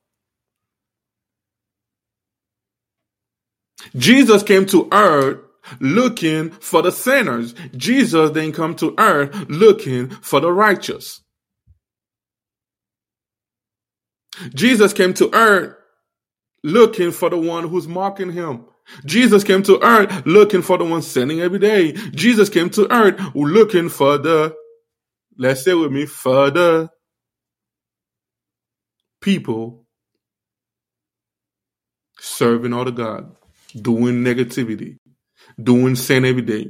[3.97, 5.39] Jesus came to earth
[5.81, 7.55] looking for the sinners.
[7.77, 11.23] Jesus didn't come to earth looking for the righteous.
[14.55, 15.77] Jesus came to earth
[16.65, 18.65] looking for the one who's mocking him.
[19.05, 21.93] Jesus came to earth looking for the one sinning every day.
[21.93, 24.55] Jesus came to earth looking for the,
[25.37, 26.91] let's say with me, for the
[29.21, 29.87] people
[32.19, 33.35] serving all the God
[33.81, 34.99] doing negativity,
[35.63, 36.69] doing sin every day.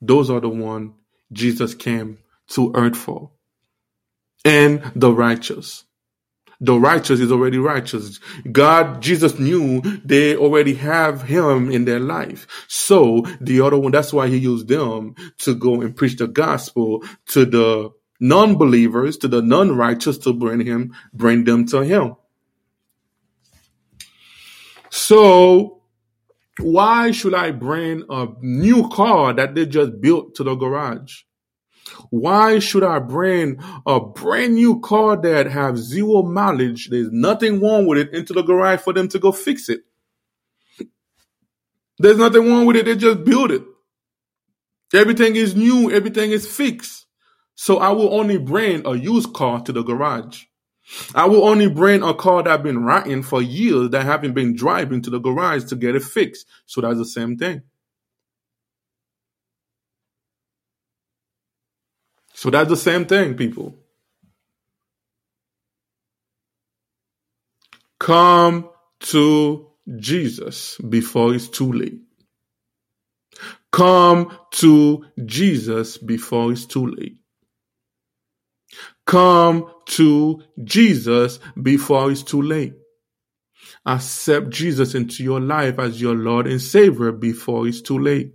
[0.00, 0.94] Those are the one
[1.32, 3.30] Jesus came to earth for.
[4.44, 5.83] And the righteous.
[6.64, 8.18] The righteous is already righteous.
[8.50, 12.46] God, Jesus knew they already have him in their life.
[12.68, 17.04] So the other one, that's why he used them to go and preach the gospel
[17.28, 22.16] to the non-believers, to the non-righteous to bring him, bring them to him.
[24.88, 25.82] So
[26.58, 31.24] why should I bring a new car that they just built to the garage?
[32.10, 36.88] Why should I bring a brand new car that have zero mileage?
[36.88, 39.82] There's nothing wrong with it into the garage for them to go fix it.
[41.98, 42.86] There's nothing wrong with it.
[42.86, 43.62] They just build it.
[44.92, 45.90] Everything is new.
[45.90, 47.06] Everything is fixed.
[47.54, 50.44] So I will only bring a used car to the garage.
[51.14, 54.54] I will only bring a car that I've been riding for years that haven't been
[54.54, 56.46] driving to the garage to get it fixed.
[56.66, 57.62] So that's the same thing.
[62.44, 63.74] So that's the same thing, people.
[67.98, 68.68] Come
[69.00, 72.00] to Jesus before it's too late.
[73.72, 77.16] Come to Jesus before it's too late.
[79.06, 82.74] Come to Jesus before it's too late.
[83.86, 88.34] Accept Jesus into your life as your Lord and Savior before it's too late.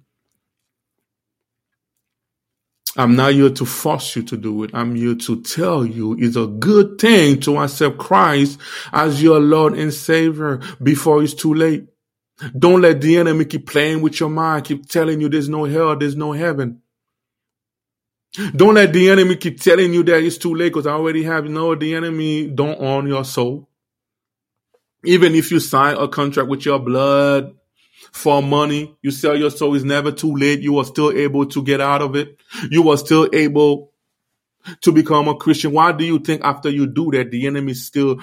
[2.99, 4.71] I'm not here to force you to do it.
[4.75, 8.59] I'm here to tell you it's a good thing to accept Christ
[8.93, 11.87] as your Lord and Savior before it's too late.
[12.57, 15.95] Don't let the enemy keep playing with your mind, keep telling you there's no hell,
[15.97, 16.81] there's no heaven.
[18.55, 21.45] Don't let the enemy keep telling you that it's too late because I already have.
[21.45, 23.69] You know, the enemy don't own your soul.
[25.05, 27.55] Even if you sign a contract with your blood
[28.11, 30.61] for money, you sell your soul, it's never too late.
[30.61, 32.37] You are still able to get out of it.
[32.69, 33.91] You are still able
[34.81, 35.71] to become a Christian.
[35.73, 38.19] Why do you think after you do that, the enemy is still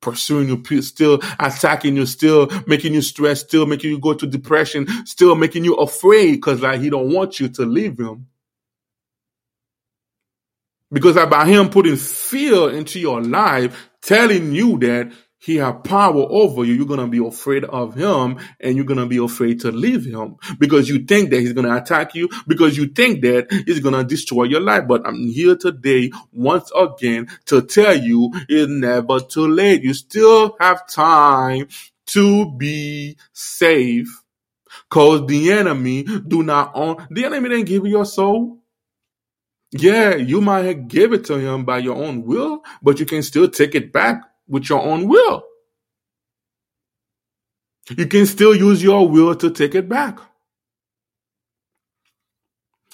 [0.00, 4.86] pursuing you, still attacking you, still making you stress, still making you go to depression,
[5.06, 8.26] still making you afraid because like he don't want you to leave him.
[10.90, 16.64] Because by him putting fear into your life, telling you that he have power over
[16.64, 19.70] you, you're going to be afraid of him and you're going to be afraid to
[19.70, 23.50] leave him because you think that he's going to attack you, because you think that
[23.66, 24.88] he's going to destroy your life.
[24.88, 29.82] But I'm here today once again to tell you it's never too late.
[29.82, 31.68] You still have time
[32.06, 34.22] to be safe
[34.90, 38.58] because the enemy do not own, the enemy didn't give you your soul.
[39.70, 43.22] Yeah, you might have give it to him by your own will, but you can
[43.22, 45.44] still take it back with your own will.
[47.96, 50.18] You can still use your will to take it back.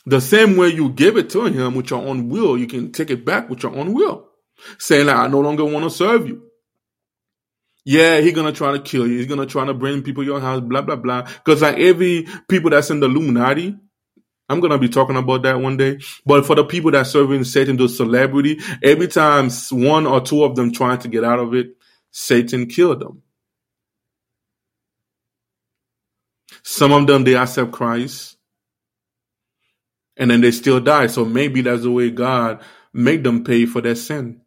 [0.07, 3.11] The same way you give it to him with your own will, you can take
[3.11, 4.29] it back with your own will.
[4.79, 6.43] Saying that I no longer want to serve you.
[7.85, 9.19] Yeah, he's gonna try to kill you.
[9.19, 11.23] He's gonna try to bring people your house, blah blah blah.
[11.23, 13.77] Because like every people that's in the Illuminati,
[14.49, 16.01] I'm gonna be talking about that one day.
[16.27, 20.57] But for the people that serving Satan, those celebrity, every time one or two of
[20.57, 21.77] them trying to get out of it,
[22.11, 23.23] Satan killed them.
[26.63, 28.37] Some of them they accept Christ,
[30.17, 31.09] and then they still die.
[31.09, 34.41] So maybe that's the way God made them pay for their sin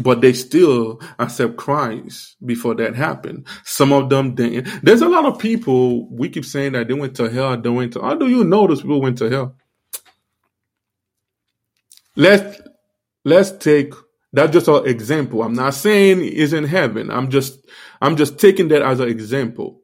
[0.00, 3.46] but they still accept Christ before that happened.
[3.64, 4.84] Some of them didn't.
[4.84, 7.92] There's a lot of people, we keep saying that they went to hell, they went
[7.92, 9.56] to, how do you know those people went to hell?
[12.16, 12.60] Let's,
[13.24, 13.94] let's take,
[14.32, 15.42] that's just an example.
[15.42, 17.10] I'm not saying is in heaven.
[17.10, 17.64] I'm just,
[18.02, 19.83] I'm just taking that as an example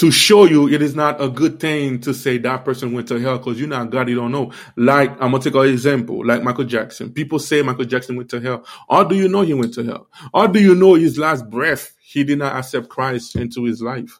[0.00, 3.20] to show you it is not a good thing to say that person went to
[3.20, 4.50] hell because you're not God, you don't know.
[4.74, 7.12] Like, I'm gonna take an example, like Michael Jackson.
[7.12, 8.64] People say Michael Jackson went to hell.
[8.88, 10.08] Or do you know he went to hell?
[10.32, 14.18] Or do you know his last breath, he did not accept Christ into his life?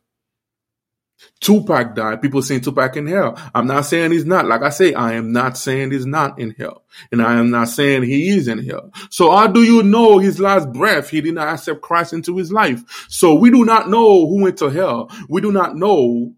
[1.40, 2.20] Tupac died.
[2.20, 3.38] People saying Tupac in hell.
[3.54, 4.46] I'm not saying he's not.
[4.46, 6.84] Like I say, I am not saying he's not in hell.
[7.10, 8.92] And I am not saying he is in hell.
[9.08, 11.08] So how do you know his last breath?
[11.08, 12.82] He did not accept Christ into his life.
[13.08, 15.10] So we do not know who went to hell.
[15.28, 16.34] We do not know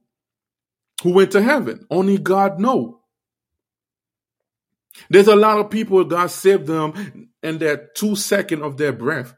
[1.02, 1.86] who went to heaven.
[1.90, 3.00] Only God know.
[5.10, 9.34] There's a lot of people God saved them in that two second of their breath.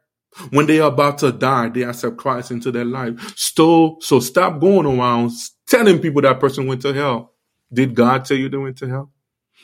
[0.51, 3.35] When they are about to die, they accept Christ into their life.
[3.37, 5.33] So, so stop going around
[5.67, 7.33] telling people that person went to hell.
[7.73, 9.13] Did God tell you they went to hell?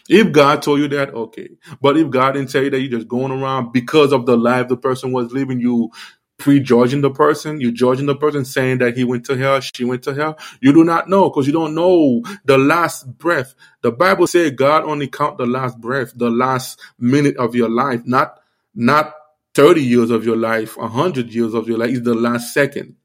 [0.08, 1.50] If God told you that, okay.
[1.80, 4.68] But if God didn't tell you that, you're just going around because of the life
[4.68, 5.90] the person was living, you
[6.38, 10.02] prejudging the person, you judging the person, saying that he went to hell, she went
[10.04, 10.38] to hell.
[10.60, 13.54] You do not know because you don't know the last breath.
[13.82, 18.02] The Bible says God only count the last breath, the last minute of your life,
[18.06, 18.38] not
[18.74, 19.14] not
[19.54, 22.96] 30 years of your life, 100 years of your life is the last second.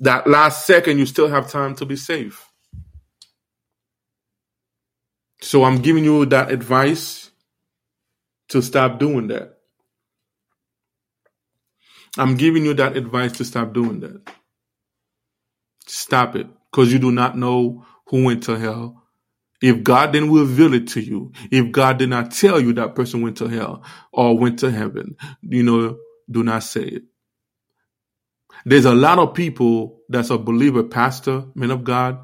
[0.00, 2.46] That last second, you still have time to be safe.
[5.42, 7.30] So I'm giving you that advice
[8.50, 9.58] to stop doing that.
[12.18, 14.22] I'm giving you that advice to stop doing that.
[15.86, 18.97] Stop it because you do not know who went to hell
[19.60, 23.22] if God didn't reveal it to you, if God did not tell you that person
[23.22, 23.82] went to hell
[24.12, 25.98] or went to heaven, you know,
[26.30, 27.02] do not say it.
[28.64, 32.20] There's a lot of people that's a believer, pastor, men of God.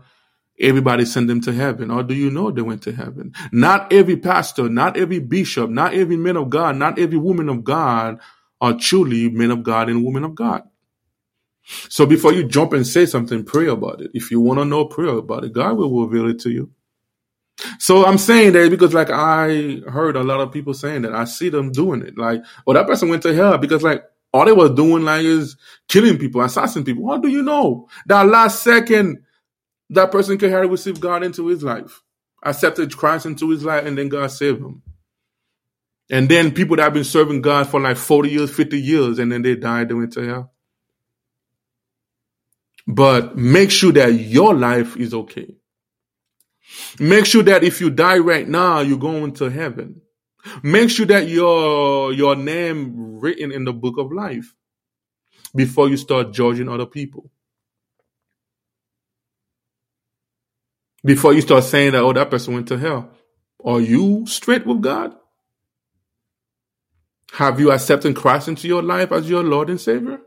[0.61, 1.91] Everybody send them to heaven.
[1.91, 3.33] Or do you know they went to heaven?
[3.53, 7.65] Not every pastor, not every bishop, not every man of God, not every woman of
[7.65, 8.21] God
[8.61, 10.63] are truly men of God and women of God.
[11.89, 14.11] So before you jump and say something, pray about it.
[14.15, 15.53] If you want to know, pray about it.
[15.53, 16.71] God will reveal it to you.
[17.79, 21.25] So I'm saying that because like I heard a lot of people saying that I
[21.25, 22.19] see them doing it.
[22.19, 25.57] Like, oh, that person went to hell because like all they were doing like is
[25.89, 27.11] killing people, assassinating people.
[27.11, 29.23] How do you know that last second
[29.91, 32.03] that person could have received God into his life,
[32.43, 34.83] accepted Christ into his life, and then God saved him?
[36.11, 39.33] And then people that have been serving God for like 40 years, 50 years, and
[39.33, 40.53] then they died, they went to hell.
[42.87, 45.57] But make sure that your life is okay.
[46.99, 50.01] Make sure that if you die right now, you're going to heaven.
[50.63, 54.55] Make sure that your your name written in the book of life
[55.55, 57.31] before you start judging other people.
[61.05, 63.11] Before you start saying that, oh, that person went to hell.
[63.65, 65.15] Are you straight with God?
[67.33, 70.21] Have you accepted Christ into your life as your Lord and Savior?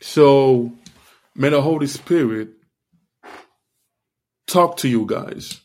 [0.00, 0.72] So
[1.38, 2.48] May the Holy Spirit
[4.46, 5.60] talk to you guys.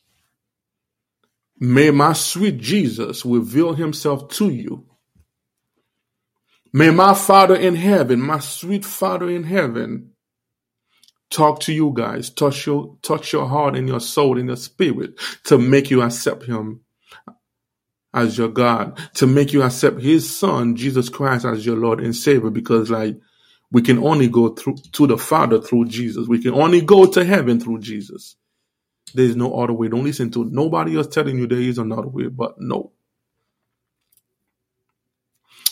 [1.59, 4.85] May my sweet Jesus reveal himself to you.
[6.73, 10.11] May my Father in heaven, my sweet Father in heaven,
[11.29, 15.19] talk to you guys, touch your, touch your heart and your soul and your spirit
[15.45, 16.81] to make you accept him
[18.13, 22.15] as your God, to make you accept his son, Jesus Christ, as your Lord and
[22.15, 23.17] Savior, because like
[23.71, 26.27] we can only go through to the Father through Jesus.
[26.27, 28.35] We can only go to heaven through Jesus.
[29.13, 29.89] There is no other way.
[29.89, 32.91] Don't listen to nobody else telling you there is another way, but no.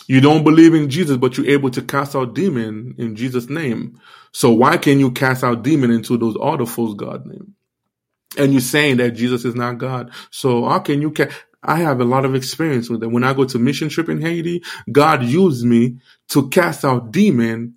[0.08, 4.00] You don't believe in Jesus, but you're able to cast out demon in Jesus' name.
[4.32, 7.54] So why can you cast out demon into those other false God name?
[8.38, 10.12] And you're saying that Jesus is not God.
[10.30, 11.30] So how can you ca-
[11.62, 13.08] I have a lot of experience with it.
[13.10, 15.98] When I go to mission trip in Haiti, God used me
[16.30, 17.76] to cast out demon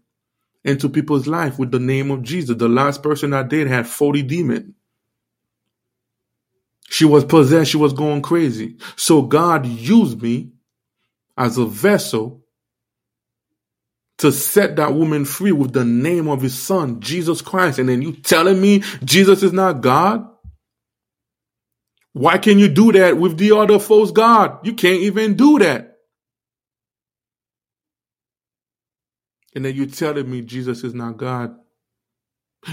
[0.64, 2.55] into people's life with the name of Jesus.
[2.57, 4.74] The last person I did had 40 demons.
[6.89, 7.72] She was possessed.
[7.72, 8.78] She was going crazy.
[8.95, 10.51] So God used me
[11.38, 12.43] as a vessel
[14.20, 17.80] to set that woman free with the name of his son, Jesus Christ.
[17.80, 20.30] And then you telling me Jesus is not God?
[22.14, 24.66] Why can you do that with the other false God?
[24.66, 25.92] You can't even do that.
[29.55, 31.55] And then you telling me Jesus is not God.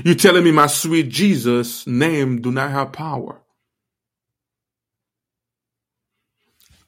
[0.04, 3.42] You telling me my sweet Jesus name do not have power.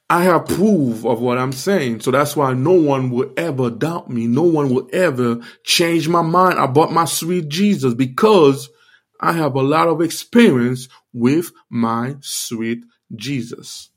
[0.09, 2.01] I have proof of what I'm saying.
[2.01, 4.27] So that's why no one will ever doubt me.
[4.27, 8.69] No one will ever change my mind about my sweet Jesus because
[9.19, 12.83] I have a lot of experience with my sweet
[13.15, 13.89] Jesus.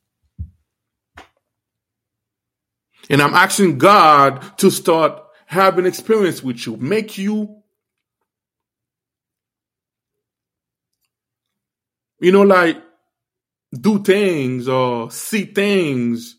[3.11, 7.63] And I'm asking God to start having experience with you, make you,
[12.21, 12.83] you know, like
[13.73, 16.37] do things or see things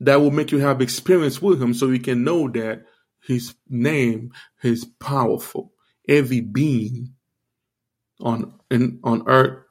[0.00, 2.84] that will make you have experience with him so you can know that
[3.22, 4.32] his name
[4.62, 5.72] is powerful.
[6.08, 7.14] Every being
[8.20, 9.64] on in, on earth,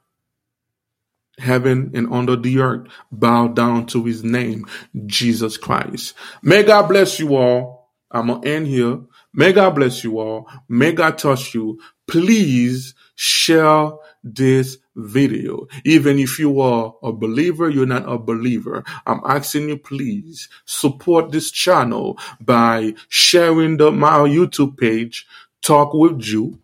[1.38, 4.66] heaven, and under the earth bow down to his name,
[5.06, 6.14] Jesus Christ.
[6.42, 7.75] May God bless you all.
[8.10, 9.00] I'm gonna end here.
[9.34, 10.48] May God bless you all.
[10.68, 11.80] May God touch you.
[12.06, 13.90] Please share
[14.22, 15.66] this video.
[15.84, 18.84] Even if you are a believer, you're not a believer.
[19.06, 25.26] I'm asking you, please support this channel by sharing the, my YouTube page,
[25.62, 26.58] Talk with Jew.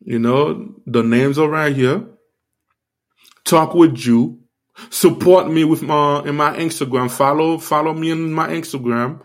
[0.00, 2.04] You know, the names are right here.
[3.44, 4.38] Talk with Jew.
[4.90, 7.10] Support me with my in my Instagram.
[7.10, 9.22] Follow follow me in my Instagram.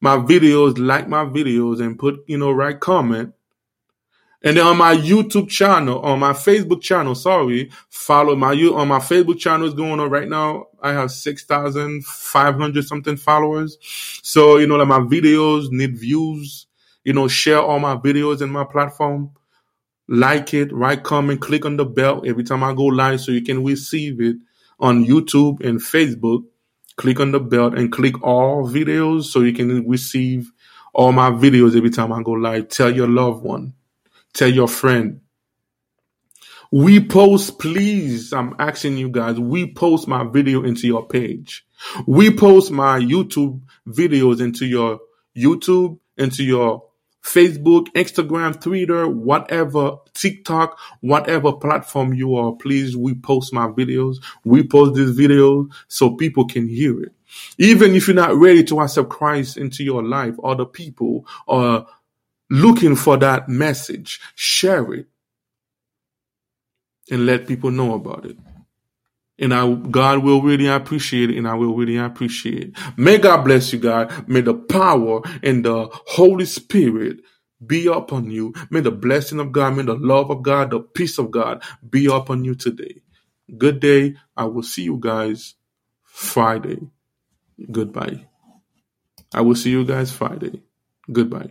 [0.00, 3.34] My videos, like my videos, and put you know right comment.
[4.44, 8.88] And then on my YouTube channel, on my Facebook channel, sorry, follow my you on
[8.88, 10.66] my Facebook channel is going on right now.
[10.82, 13.78] I have six thousand five hundred something followers.
[14.22, 16.66] So you know like my videos need views.
[17.04, 19.32] You know, share all my videos in my platform
[20.08, 23.42] like it, write comment, click on the bell every time I go live so you
[23.42, 24.36] can receive it
[24.78, 26.44] on YouTube and Facebook.
[26.96, 30.52] Click on the bell and click all videos so you can receive
[30.92, 32.68] all my videos every time I go live.
[32.68, 33.74] Tell your loved one,
[34.34, 35.20] tell your friend.
[36.70, 38.32] We post, please.
[38.32, 41.66] I'm asking you guys, we post my video into your page.
[42.06, 45.00] We post my YouTube videos into your
[45.36, 46.84] YouTube, into your
[47.22, 54.16] Facebook, Instagram, Twitter, whatever, TikTok, whatever platform you are, please, we post my videos.
[54.44, 57.12] We post these videos so people can hear it.
[57.58, 61.86] Even if you're not ready to accept Christ into your life, other people are
[62.50, 64.20] looking for that message.
[64.34, 65.06] Share it
[67.10, 68.36] and let people know about it.
[69.42, 72.78] And I, God will really appreciate it and I will really appreciate it.
[72.96, 74.28] May God bless you, God.
[74.28, 77.18] May the power and the Holy Spirit
[77.66, 78.54] be upon you.
[78.70, 82.06] May the blessing of God, may the love of God, the peace of God be
[82.06, 83.02] upon you today.
[83.58, 84.16] Good day.
[84.36, 85.56] I will see you guys
[86.04, 86.80] Friday.
[87.70, 88.26] Goodbye.
[89.34, 90.62] I will see you guys Friday.
[91.10, 91.50] Goodbye.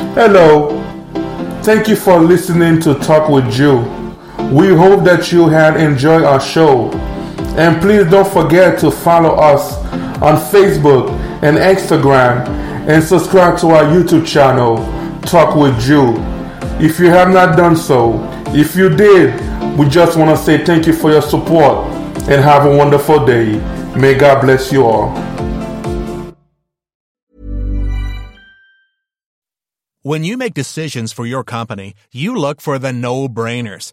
[0.00, 0.70] Hello.
[1.62, 4.07] Thank you for listening to Talk with Jew.
[4.52, 6.90] We hope that you had enjoyed our show.
[7.58, 9.76] And please don't forget to follow us
[10.22, 11.10] on Facebook
[11.42, 12.48] and Instagram
[12.88, 14.78] and subscribe to our YouTube channel,
[15.20, 16.14] Talk with Jew.
[16.80, 19.38] If you have not done so, if you did,
[19.78, 21.86] we just want to say thank you for your support
[22.30, 23.58] and have a wonderful day.
[23.94, 25.10] May God bless you all.
[30.00, 33.92] When you make decisions for your company, you look for the no brainers.